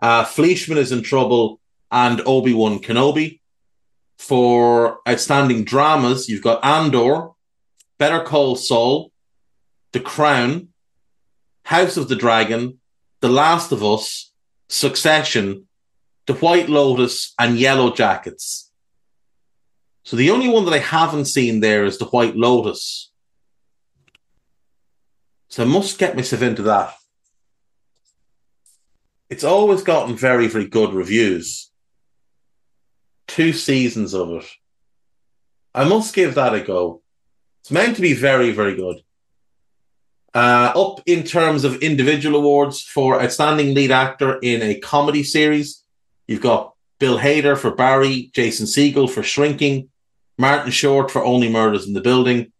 Uh, 0.00 0.24
Fleishman 0.24 0.78
is 0.78 0.90
in 0.90 1.04
trouble, 1.04 1.60
and 1.92 2.20
Obi 2.26 2.52
Wan 2.52 2.80
Kenobi. 2.80 3.38
For 4.18 4.98
outstanding 5.08 5.64
dramas, 5.64 6.28
you've 6.28 6.42
got 6.42 6.64
Andor, 6.64 7.30
Better 7.98 8.22
Call 8.22 8.56
Saul, 8.56 9.12
The 9.92 10.00
Crown, 10.00 10.68
House 11.64 11.96
of 11.96 12.08
the 12.08 12.16
Dragon, 12.16 12.80
The 13.20 13.28
Last 13.28 13.72
of 13.72 13.82
Us, 13.82 14.32
Succession, 14.68 15.68
The 16.26 16.34
White 16.34 16.68
Lotus, 16.68 17.32
and 17.38 17.58
Yellow 17.58 17.94
Jackets. 17.94 18.70
So 20.04 20.16
the 20.16 20.30
only 20.30 20.48
one 20.48 20.64
that 20.64 20.74
I 20.74 20.78
haven't 20.78 21.26
seen 21.26 21.60
there 21.60 21.84
is 21.84 21.98
The 21.98 22.06
White 22.06 22.36
Lotus. 22.36 23.10
So 25.48 25.62
I 25.62 25.66
must 25.66 25.98
get 25.98 26.16
myself 26.16 26.42
into 26.42 26.62
that. 26.62 26.94
It's 29.30 29.44
always 29.44 29.82
gotten 29.82 30.16
very, 30.16 30.48
very 30.48 30.66
good 30.66 30.92
reviews. 30.92 31.67
Two 33.28 33.52
seasons 33.52 34.14
of 34.14 34.30
it. 34.32 34.44
I 35.74 35.84
must 35.84 36.14
give 36.14 36.34
that 36.34 36.54
a 36.54 36.60
go. 36.60 37.02
It's 37.60 37.70
meant 37.70 37.94
to 37.96 38.02
be 38.02 38.14
very, 38.14 38.50
very 38.50 38.74
good. 38.74 39.02
Uh, 40.34 40.72
up 40.74 41.00
in 41.06 41.22
terms 41.22 41.64
of 41.64 41.82
individual 41.82 42.38
awards 42.38 42.82
for 42.82 43.22
outstanding 43.22 43.74
lead 43.74 43.90
actor 43.90 44.38
in 44.42 44.62
a 44.62 44.80
comedy 44.80 45.22
series, 45.22 45.84
you've 46.26 46.40
got 46.40 46.74
Bill 46.98 47.18
Hader 47.18 47.56
for 47.56 47.70
Barry, 47.70 48.30
Jason 48.34 48.66
Segel 48.66 49.08
for 49.08 49.22
Shrinking, 49.22 49.88
Martin 50.36 50.70
Short 50.70 51.10
for 51.10 51.24
Only 51.24 51.48
Murders 51.48 51.86
in 51.86 51.94
the 51.94 52.00
Building, 52.00 52.52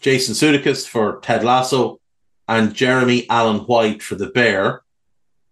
Jason 0.00 0.34
Sudeikis 0.34 0.86
for 0.86 1.20
Ted 1.20 1.44
Lasso, 1.44 2.00
and 2.48 2.74
Jeremy 2.74 3.28
Allen 3.30 3.60
White 3.60 4.02
for 4.02 4.14
The 4.14 4.28
Bear. 4.28 4.82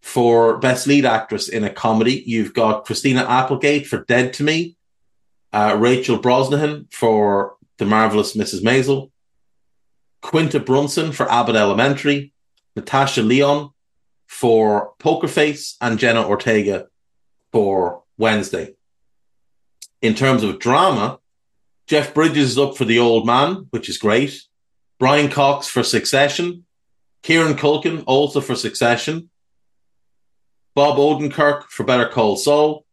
For 0.02 0.58
Best 0.58 0.86
Lead 0.86 1.04
Actress 1.04 1.48
in 1.48 1.64
a 1.64 1.70
Comedy, 1.70 2.22
you've 2.26 2.54
got 2.54 2.84
Christina 2.84 3.24
Applegate 3.28 3.86
for 3.86 4.04
Dead 4.04 4.32
to 4.34 4.42
Me, 4.42 4.76
uh, 5.52 5.76
Rachel 5.78 6.18
Brosnahan 6.18 6.92
for 6.92 7.56
The 7.78 7.84
Marvelous 7.84 8.34
Mrs. 8.36 8.62
Maisel, 8.62 9.10
Quinta 10.22 10.60
Brunson 10.60 11.12
for 11.12 11.30
Abbott 11.30 11.56
Elementary, 11.56 12.32
Natasha 12.76 13.22
Lyonne 13.22 13.70
for 14.26 14.92
Poker 14.98 15.28
Face, 15.28 15.76
and 15.80 15.98
Jenna 15.98 16.26
Ortega 16.26 16.88
for 17.52 18.02
Wednesday. 18.16 18.74
In 20.02 20.14
terms 20.14 20.42
of 20.42 20.58
drama, 20.58 21.18
Jeff 21.86 22.14
Bridges 22.14 22.52
is 22.52 22.58
up 22.58 22.76
for 22.76 22.84
The 22.84 22.98
Old 22.98 23.26
Man, 23.26 23.66
which 23.70 23.88
is 23.88 23.98
great. 23.98 24.42
Brian 24.98 25.30
Cox 25.30 25.66
for 25.66 25.82
Succession. 25.82 26.64
Kieran 27.22 27.54
Culkin 27.54 28.04
also 28.06 28.40
for 28.40 28.54
Succession. 28.54 29.29
Bob 30.74 30.96
Odenkirk 30.96 31.64
for 31.64 31.84
Better 31.84 32.08
Call 32.08 32.36
Saul. 32.36 32.84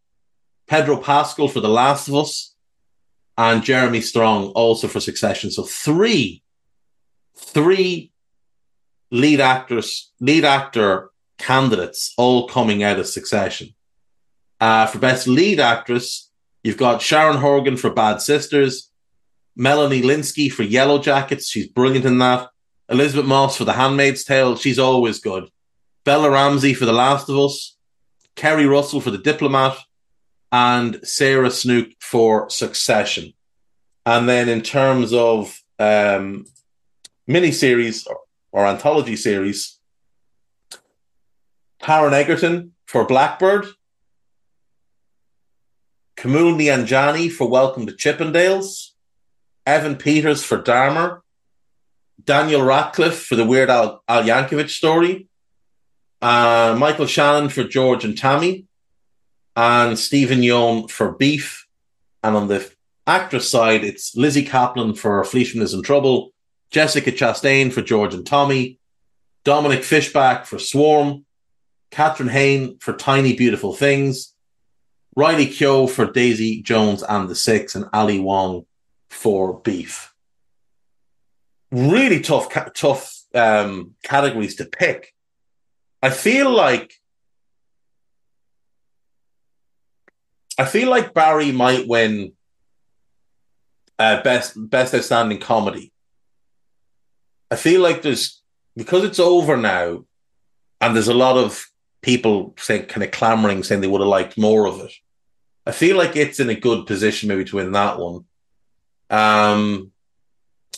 Pedro 0.67 0.97
Pascal 0.97 1.47
for 1.47 1.61
The 1.61 1.69
Last 1.69 2.07
of 2.07 2.15
Us. 2.15 2.55
And 3.37 3.63
Jeremy 3.63 4.01
Strong 4.01 4.47
also 4.49 4.87
for 4.87 4.99
Succession. 4.99 5.51
So 5.51 5.63
three, 5.63 6.43
three 7.35 8.11
lead 9.11 9.39
actors, 9.39 10.11
lead 10.19 10.43
actor 10.43 11.11
candidates 11.37 12.13
all 12.17 12.47
coming 12.47 12.83
out 12.83 12.99
of 12.99 13.07
Succession. 13.07 13.69
Uh, 14.59 14.87
for 14.87 14.97
Best 14.99 15.27
Lead 15.27 15.59
Actress, 15.59 16.31
you've 16.63 16.77
got 16.77 17.01
Sharon 17.01 17.37
Horgan 17.37 17.77
for 17.77 17.91
Bad 17.91 18.21
Sisters, 18.21 18.91
Melanie 19.55 20.01
Lynskey 20.01 20.51
for 20.51 20.63
Yellow 20.63 20.99
Jackets. 20.99 21.47
She's 21.47 21.67
brilliant 21.67 22.05
in 22.05 22.17
that. 22.19 22.49
Elisabeth 22.89 23.25
Moss 23.25 23.57
for 23.57 23.65
The 23.65 23.73
Handmaid's 23.73 24.23
Tale. 24.23 24.55
She's 24.55 24.79
always 24.79 25.19
good. 25.19 25.49
Bella 26.07 26.31
Ramsey 26.31 26.73
for 26.73 26.85
The 26.85 26.93
Last 26.93 27.27
of 27.27 27.37
Us. 27.37 27.75
Keri 28.37 28.65
Russell 28.65 29.01
for 29.01 29.11
The 29.11 29.17
Diplomat. 29.17 29.77
And 30.53 31.05
Sarah 31.05 31.51
Snook 31.51 31.89
for 31.99 32.49
Succession. 32.49 33.33
And 34.05 34.29
then 34.29 34.47
in 34.47 34.61
terms 34.61 35.11
of 35.11 35.61
um, 35.77 36.45
miniseries 37.29 38.07
or, 38.07 38.19
or 38.53 38.65
anthology 38.65 39.17
series, 39.17 39.79
Taron 41.83 42.13
Egerton 42.13 42.71
for 42.85 43.05
Blackbird. 43.05 43.65
Kumail 46.15 46.55
Nanjiani 46.55 47.29
for 47.29 47.49
Welcome 47.49 47.85
to 47.85 47.91
Chippendales. 47.91 48.91
Evan 49.65 49.97
Peters 49.97 50.41
for 50.41 50.57
Dahmer. 50.57 51.19
Daniel 52.23 52.61
Radcliffe 52.61 53.25
for 53.25 53.35
the 53.35 53.45
Weird 53.45 53.69
Al, 53.69 54.01
Al 54.07 54.23
Yankovic 54.23 54.69
story. 54.69 55.27
Uh, 56.27 56.75
Michael 56.77 57.05
Shannon 57.05 57.47
for 57.47 57.63
George 57.63 58.03
and 58.03 58.17
Tammy. 58.17 58.65
And 59.55 59.97
Steven 59.97 60.41
Yeun 60.41 60.89
for 60.89 61.13
Beef. 61.13 61.65
And 62.21 62.35
on 62.35 62.49
the 62.49 62.69
actress 63.07 63.49
side, 63.49 63.85
it's 63.85 64.13
Lizzy 64.15 64.43
Caplan 64.43 64.97
for 64.97 65.23
Fleishman 65.23 65.63
is 65.63 65.73
in 65.73 65.83
Trouble. 65.83 66.31
Jessica 66.69 67.11
Chastain 67.13 67.71
for 67.71 67.81
George 67.81 68.13
and 68.13 68.25
Tommy. 68.25 68.77
Dominique 69.45 69.85
Fishback 69.85 70.45
for 70.45 70.59
Swarm. 70.59 71.25
Kathryn 71.91 72.29
Hahn 72.29 72.77
for 72.79 72.93
Tiny 72.93 73.33
Beautiful 73.33 73.73
Things. 73.73 74.33
Riley 75.15 75.47
Keough 75.47 75.89
for 75.89 76.11
Daisy 76.11 76.61
Jones 76.61 77.03
and 77.03 77.29
the 77.29 77.35
Six. 77.35 77.73
And 77.73 77.85
Ali 77.93 78.19
Wong 78.19 78.65
for 79.09 79.61
Beef 79.61 80.13
really 81.71 82.21
tough, 82.21 82.47
tough 82.73 83.13
um, 83.33 83.95
categories 84.03 84.55
to 84.55 84.65
pick. 84.65 85.13
I 86.01 86.09
feel 86.09 86.49
like 86.49 86.93
I 90.57 90.65
feel 90.65 90.89
like 90.89 91.13
Barry 91.13 91.51
might 91.51 91.87
win 91.87 92.33
uh, 93.99 94.21
best 94.21 94.53
best 94.69 94.93
outstanding 94.93 95.39
comedy. 95.39 95.91
I 97.49 97.55
feel 97.55 97.81
like 97.81 98.01
there's 98.01 98.41
because 98.75 99.03
it's 99.03 99.19
over 99.19 99.57
now, 99.57 100.05
and 100.81 100.95
there's 100.95 101.07
a 101.07 101.13
lot 101.13 101.37
of 101.37 101.65
people 102.01 102.53
saying 102.57 102.85
kind 102.85 103.03
of 103.03 103.11
clamoring 103.11 103.63
saying 103.63 103.81
they 103.81 103.87
would 103.87 104.01
have 104.01 104.07
liked 104.07 104.37
more 104.37 104.67
of 104.67 104.79
it. 104.81 104.93
I 105.65 105.71
feel 105.71 105.97
like 105.97 106.15
it's 106.15 106.39
in 106.39 106.49
a 106.49 106.55
good 106.55 106.85
position 106.85 107.29
maybe 107.29 107.43
to 107.45 107.57
win 107.57 107.71
that 107.73 107.99
one. 107.99 108.25
Um, 109.09 109.91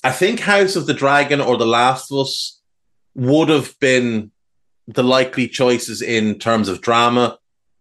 I 0.03 0.11
think 0.11 0.39
House 0.39 0.75
of 0.75 0.87
the 0.87 0.93
Dragon 0.93 1.41
or 1.41 1.57
The 1.57 1.65
Last 1.65 2.11
of 2.11 2.19
Us 2.19 2.61
would 3.15 3.49
have 3.49 3.77
been 3.79 4.31
the 4.93 5.03
likely 5.03 5.47
choices 5.47 6.01
in 6.01 6.39
terms 6.39 6.67
of 6.67 6.81
drama, 6.81 7.37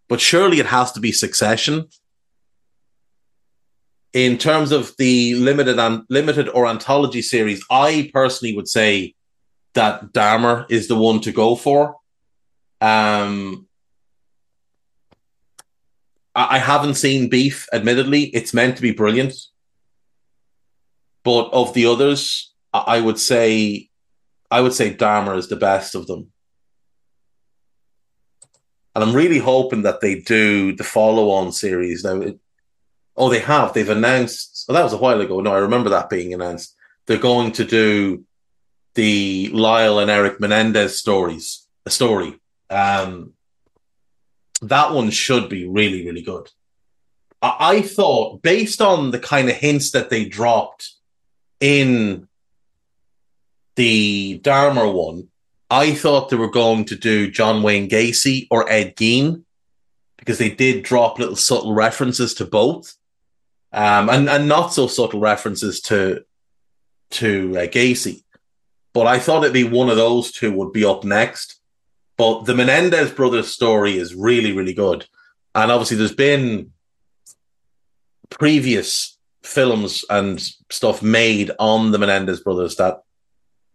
but 0.09 0.21
surely 0.21 0.61
it 0.61 0.67
has 0.67 0.93
to 0.93 1.01
be 1.01 1.11
Succession. 1.11 1.89
In 4.13 4.37
terms 4.39 4.73
of 4.73 4.95
the 4.99 5.35
limited 5.35 5.79
and 5.79 6.03
limited 6.11 6.49
or 6.49 6.67
anthology 6.67 7.23
series, 7.23 7.65
I 7.71 8.11
personally 8.13 8.55
would 8.57 8.69
say 8.69 9.15
that 9.75 10.13
Dahmer 10.13 10.67
is 10.71 10.89
the 10.89 10.97
one 10.97 11.21
to 11.21 11.33
go 11.33 11.57
for. 11.57 11.97
Um, 12.81 13.67
I, 16.35 16.57
I 16.57 16.59
haven't 16.59 16.95
seen 16.95 17.29
Beef, 17.29 17.67
admittedly. 17.73 18.25
It's 18.25 18.55
meant 18.55 18.77
to 18.77 18.83
be 18.83 18.93
brilliant. 18.93 19.35
But 21.25 21.51
of 21.53 21.75
the 21.75 21.87
others, 21.87 22.53
I 22.73 23.01
would 23.01 23.19
say, 23.19 23.89
I 24.51 24.61
would 24.61 24.73
say 24.73 24.95
Dahmer 24.95 25.37
is 25.37 25.49
the 25.49 25.57
best 25.57 25.95
of 25.95 26.07
them. 26.07 26.33
And 28.95 29.05
I'm 29.05 29.15
really 29.15 29.39
hoping 29.39 29.83
that 29.83 30.01
they 30.01 30.21
do 30.21 30.75
the 30.75 30.85
follow-on 30.85 31.53
series 31.53 32.05
now. 32.05 32.21
It, 32.21 32.39
oh, 33.17 33.29
they 33.29 33.41
have. 33.41 33.73
They've 33.73 33.89
announced. 33.89 34.65
Oh, 34.69 34.73
that 34.73 34.83
was 34.83 34.93
a 34.93 34.99
while 34.99 35.21
ago. 35.21 35.41
No, 35.41 35.53
I 35.53 35.59
remember 35.59 35.91
that 35.91 36.11
being 36.11 36.35
announced. 36.35 36.75
They're 37.07 37.19
going 37.19 37.53
to 37.53 37.65
do 37.65 38.25
the 38.95 39.51
Lyle 39.53 39.99
and 39.99 40.11
Eric 40.11 40.41
Menendez 40.41 40.99
stories. 40.99 41.67
A 41.87 41.91
story. 41.91 42.41
Um, 42.71 43.35
that 44.63 44.93
one 44.93 45.11
should 45.11 45.49
be 45.49 45.69
really, 45.69 46.05
really 46.05 46.23
good. 46.23 46.51
I, 47.41 47.57
I 47.61 47.83
thought, 47.83 48.43
based 48.43 48.81
on 48.81 49.11
the 49.13 49.21
kind 49.21 49.49
of 49.49 49.55
hints 49.55 49.93
that 49.93 50.11
they 50.11 50.25
dropped 50.25 50.91
in 51.61 52.27
the 53.77 54.41
Dahmer 54.43 54.93
one, 54.93 55.29
I 55.71 55.95
thought 55.95 56.31
they 56.31 56.37
were 56.37 56.51
going 56.51 56.87
to 56.87 56.97
do 56.97 57.31
John 57.31 57.63
Wayne 57.63 57.89
Gacy 57.89 58.47
or 58.51 58.71
Ed 58.71 58.97
Gein 58.97 59.45
because 60.17 60.39
they 60.39 60.51
did 60.51 60.83
drop 60.83 61.19
little 61.19 61.37
subtle 61.37 61.75
references 61.75 62.35
to 62.35 62.45
both, 62.47 62.95
um, 63.73 64.09
and 64.09 64.29
and 64.29 64.49
not 64.49 64.73
so 64.73 64.87
subtle 64.87 65.21
references 65.21 65.81
to 65.83 66.25
to 67.11 67.57
uh, 67.57 67.67
Gacy. 67.67 68.23
But 68.95 69.07
I 69.07 69.19
thought 69.19 69.45
it'd 69.45 69.53
be 69.53 69.65
one 69.65 69.91
of 69.91 69.97
those 69.97 70.33
two 70.33 70.53
would 70.53 70.73
be 70.73 70.85
up 70.85 71.05
next. 71.05 71.61
But 72.17 72.45
the 72.45 72.55
Menendez 72.55 73.11
brothers 73.11 73.49
story 73.49 73.99
is 73.99 74.15
really 74.15 74.53
really 74.53 74.75
good, 74.75 75.07
and 75.55 75.71
obviously 75.71 75.99
there's 75.99 76.15
been 76.15 76.73
previous 78.31 79.19
films 79.43 80.05
and 80.11 80.41
stuff 80.71 81.03
made 81.03 81.51
on 81.59 81.91
the 81.91 81.99
Menendez 81.99 82.41
brothers 82.41 82.77
that 82.77 83.03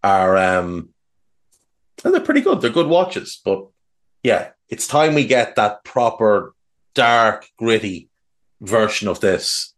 are 0.03 0.37
um 0.37 0.92
they're 2.11 2.21
pretty 2.21 2.41
good. 2.41 2.61
They're 2.61 2.69
good 2.69 2.87
watches, 2.87 3.39
but 3.43 3.67
yeah, 4.23 4.49
it's 4.69 4.87
time 4.87 5.13
we 5.13 5.25
get 5.25 5.55
that 5.55 5.83
proper 5.83 6.53
dark, 6.95 7.47
gritty 7.57 8.09
version 8.61 9.07
of 9.07 9.19
this. 9.19 9.73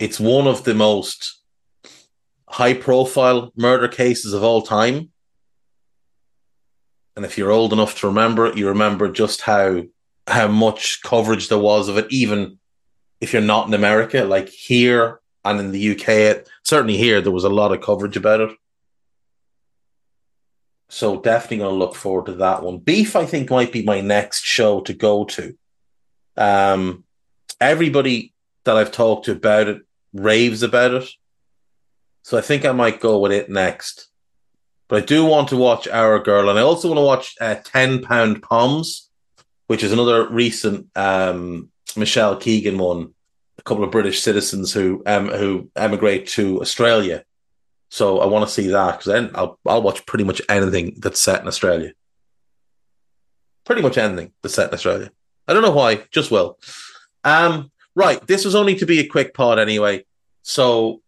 It's 0.00 0.18
one 0.18 0.46
of 0.46 0.64
the 0.64 0.74
most 0.74 1.40
high 2.48 2.74
profile 2.74 3.52
murder 3.56 3.88
cases 3.88 4.32
of 4.32 4.42
all 4.42 4.62
time. 4.62 5.10
And 7.16 7.24
if 7.24 7.38
you're 7.38 7.52
old 7.52 7.72
enough 7.72 7.98
to 8.00 8.08
remember 8.08 8.46
it, 8.46 8.56
you 8.56 8.68
remember 8.68 9.10
just 9.10 9.42
how 9.42 9.82
how 10.26 10.48
much 10.48 11.02
coverage 11.02 11.48
there 11.48 11.58
was 11.58 11.88
of 11.88 11.98
it, 11.98 12.06
even 12.10 12.58
if 13.20 13.32
you're 13.32 13.42
not 13.42 13.68
in 13.68 13.74
America, 13.74 14.24
like 14.24 14.48
here 14.48 15.20
and 15.44 15.60
in 15.60 15.70
the 15.70 15.92
UK, 15.92 16.08
it, 16.08 16.48
certainly 16.62 16.96
here, 16.96 17.20
there 17.20 17.32
was 17.32 17.44
a 17.44 17.50
lot 17.50 17.72
of 17.72 17.82
coverage 17.82 18.16
about 18.16 18.40
it. 18.40 18.50
So 20.88 21.20
definitely 21.20 21.58
going 21.58 21.70
to 21.70 21.76
look 21.76 21.94
forward 21.94 22.26
to 22.26 22.34
that 22.36 22.62
one. 22.62 22.78
Beef, 22.78 23.16
I 23.16 23.26
think, 23.26 23.50
might 23.50 23.72
be 23.72 23.82
my 23.82 24.00
next 24.00 24.44
show 24.44 24.80
to 24.82 24.92
go 24.92 25.24
to. 25.24 25.56
Um, 26.36 27.04
everybody 27.60 28.32
that 28.64 28.76
I've 28.76 28.92
talked 28.92 29.26
to 29.26 29.32
about 29.32 29.68
it 29.68 29.82
raves 30.12 30.62
about 30.62 30.94
it. 30.94 31.08
So 32.22 32.38
I 32.38 32.40
think 32.40 32.64
I 32.64 32.72
might 32.72 33.00
go 33.00 33.18
with 33.18 33.32
it 33.32 33.50
next. 33.50 34.08
But 34.88 35.02
I 35.02 35.06
do 35.06 35.24
want 35.24 35.48
to 35.48 35.56
watch 35.56 35.88
Our 35.88 36.18
Girl, 36.20 36.48
and 36.48 36.58
I 36.58 36.62
also 36.62 36.88
want 36.88 36.98
to 36.98 37.04
watch 37.04 37.34
uh, 37.40 37.56
Ten 37.64 38.02
Pound 38.02 38.42
Poms, 38.42 39.08
which 39.66 39.82
is 39.82 39.92
another 39.92 40.28
recent 40.28 40.88
um, 40.94 41.70
Michelle 41.96 42.36
Keegan 42.36 42.78
one 42.78 43.14
a 43.58 43.62
couple 43.62 43.84
of 43.84 43.90
British 43.90 44.20
citizens 44.20 44.72
who 44.72 45.02
um, 45.06 45.28
who 45.28 45.70
emigrate 45.76 46.28
to 46.28 46.60
Australia. 46.60 47.24
So 47.94 48.18
I 48.18 48.26
want 48.26 48.44
to 48.44 48.52
see 48.52 48.66
that 48.70 48.98
because 48.98 49.12
then 49.12 49.30
I'll 49.36 49.56
I'll 49.64 49.80
watch 49.80 50.04
pretty 50.04 50.24
much 50.24 50.42
anything 50.48 50.96
that's 50.98 51.22
set 51.22 51.40
in 51.40 51.46
Australia. 51.46 51.92
Pretty 53.64 53.82
much 53.82 53.96
anything 53.98 54.32
that's 54.42 54.56
set 54.56 54.70
in 54.70 54.74
Australia. 54.74 55.12
I 55.46 55.52
don't 55.52 55.62
know 55.62 55.70
why, 55.70 56.02
just 56.10 56.32
will. 56.32 56.58
Um, 57.22 57.70
right, 57.94 58.20
this 58.26 58.44
was 58.44 58.56
only 58.56 58.74
to 58.74 58.84
be 58.84 58.98
a 58.98 59.06
quick 59.06 59.32
pod 59.32 59.60
anyway. 59.60 60.04
So 60.42 61.02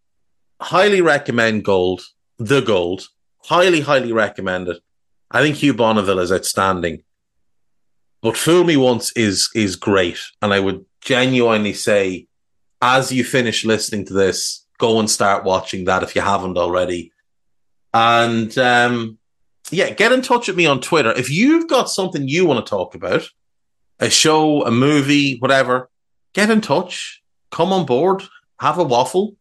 highly 0.61 1.01
recommend 1.01 1.65
Gold, 1.65 2.03
the 2.39 2.61
Gold. 2.61 3.09
Highly, 3.39 3.81
highly 3.81 4.13
recommend 4.13 4.69
it. 4.69 4.81
I 5.29 5.43
think 5.43 5.57
Hugh 5.57 5.75
Bonneville 5.75 6.21
is 6.21 6.31
outstanding. 6.31 7.03
But 8.23 8.37
Fool 8.37 8.63
Me 8.63 8.77
Once 8.77 9.11
is 9.17 9.51
is 9.57 9.75
great, 9.75 10.21
and 10.41 10.55
I 10.55 10.61
would 10.61 10.85
genuinely 11.01 11.73
say 11.73 12.29
as 12.81 13.11
you 13.11 13.25
finish 13.25 13.65
listening 13.65 14.05
to 14.05 14.15
this, 14.15 14.66
go 14.79 15.01
and 15.01 15.11
start 15.11 15.45
watching 15.45 15.85
that 15.85 16.03
if 16.03 16.15
you 16.15 16.23
haven't 16.23 16.59
already. 16.59 17.13
And 17.95 18.57
um, 18.59 19.19
yeah, 19.71 19.91
get 19.91 20.13
in 20.13 20.23
touch 20.23 20.49
with 20.49 20.57
me 20.57 20.67
on 20.67 20.81
Twitter. 20.81 21.13
If 21.13 21.31
you've 21.31 21.69
got 21.69 21.89
something 21.89 22.29
you 22.29 22.47
want 22.47 22.65
to 22.65 22.71
talk 22.71 22.95
about, 22.95 23.29
a 23.99 24.11
show, 24.11 24.63
a 24.65 24.71
movie, 24.71 25.39
whatever, 25.39 25.91
get 26.35 26.51
in 26.51 26.61
touch. 26.61 27.23
Come 27.51 27.73
on 27.73 27.87
board, 27.87 28.23
have 28.61 28.79
a 28.79 28.85
waffle. 28.85 29.37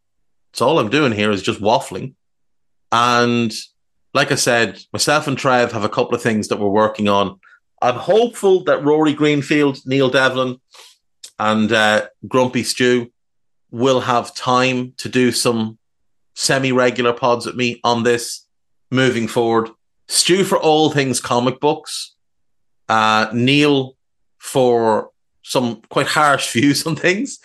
That's 0.51 0.61
all 0.61 0.79
I'm 0.79 0.89
doing 0.89 1.11
here 1.11 1.31
is 1.31 1.41
just 1.41 1.59
waffling. 1.59 2.13
And 2.91 3.53
like 4.13 4.31
I 4.31 4.35
said, 4.35 4.79
myself 4.93 5.27
and 5.27 5.37
Trev 5.37 5.73
have 5.73 5.83
a 5.83 5.89
couple 5.89 6.15
of 6.15 6.21
things 6.21 6.47
that 6.47 6.59
we're 6.59 6.69
working 6.69 7.09
on. 7.09 7.39
I'm 7.81 7.95
hopeful 7.95 8.63
that 8.63 8.83
Rory 8.83 9.13
Greenfield, 9.13 9.79
Neil 9.85 10.09
Devlin, 10.09 10.61
and 11.37 11.71
uh, 11.71 12.07
Grumpy 12.25 12.63
Stew 12.63 13.11
will 13.71 13.99
have 14.01 14.33
time 14.33 14.93
to 14.97 15.09
do 15.09 15.31
some 15.31 15.77
semi 16.33 16.71
regular 16.71 17.13
pods 17.13 17.45
with 17.45 17.55
me 17.55 17.79
on 17.83 18.03
this 18.03 18.45
moving 18.91 19.27
forward. 19.27 19.69
Stu 20.07 20.43
for 20.43 20.57
all 20.57 20.91
things 20.91 21.19
comic 21.19 21.59
books, 21.59 22.15
uh, 22.89 23.27
Neil 23.33 23.95
for 24.37 25.09
some 25.41 25.81
quite 25.89 26.07
harsh 26.07 26.51
views 26.53 26.85
on 26.85 26.95
things, 26.95 27.39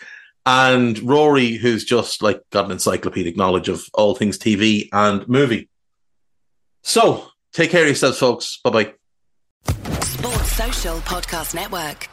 and 0.45 0.99
Rory, 1.01 1.53
who's 1.53 1.85
just 1.85 2.23
like 2.23 2.43
got 2.51 2.67
an 2.67 2.73
encyclopedic 2.73 3.37
knowledge 3.37 3.69
of 3.69 3.85
all 3.95 4.15
things 4.15 4.39
TV 4.39 4.89
and 4.93 5.27
movie. 5.29 5.69
So 6.83 7.29
take 7.53 7.71
care 7.71 7.83
of 7.83 7.89
yourselves, 7.89 8.19
folks. 8.19 8.59
Bye 8.63 8.71
bye. 8.71 8.95
Sports 10.03 10.53
Social 10.53 10.97
Podcast 11.01 11.55
Network. 11.55 12.09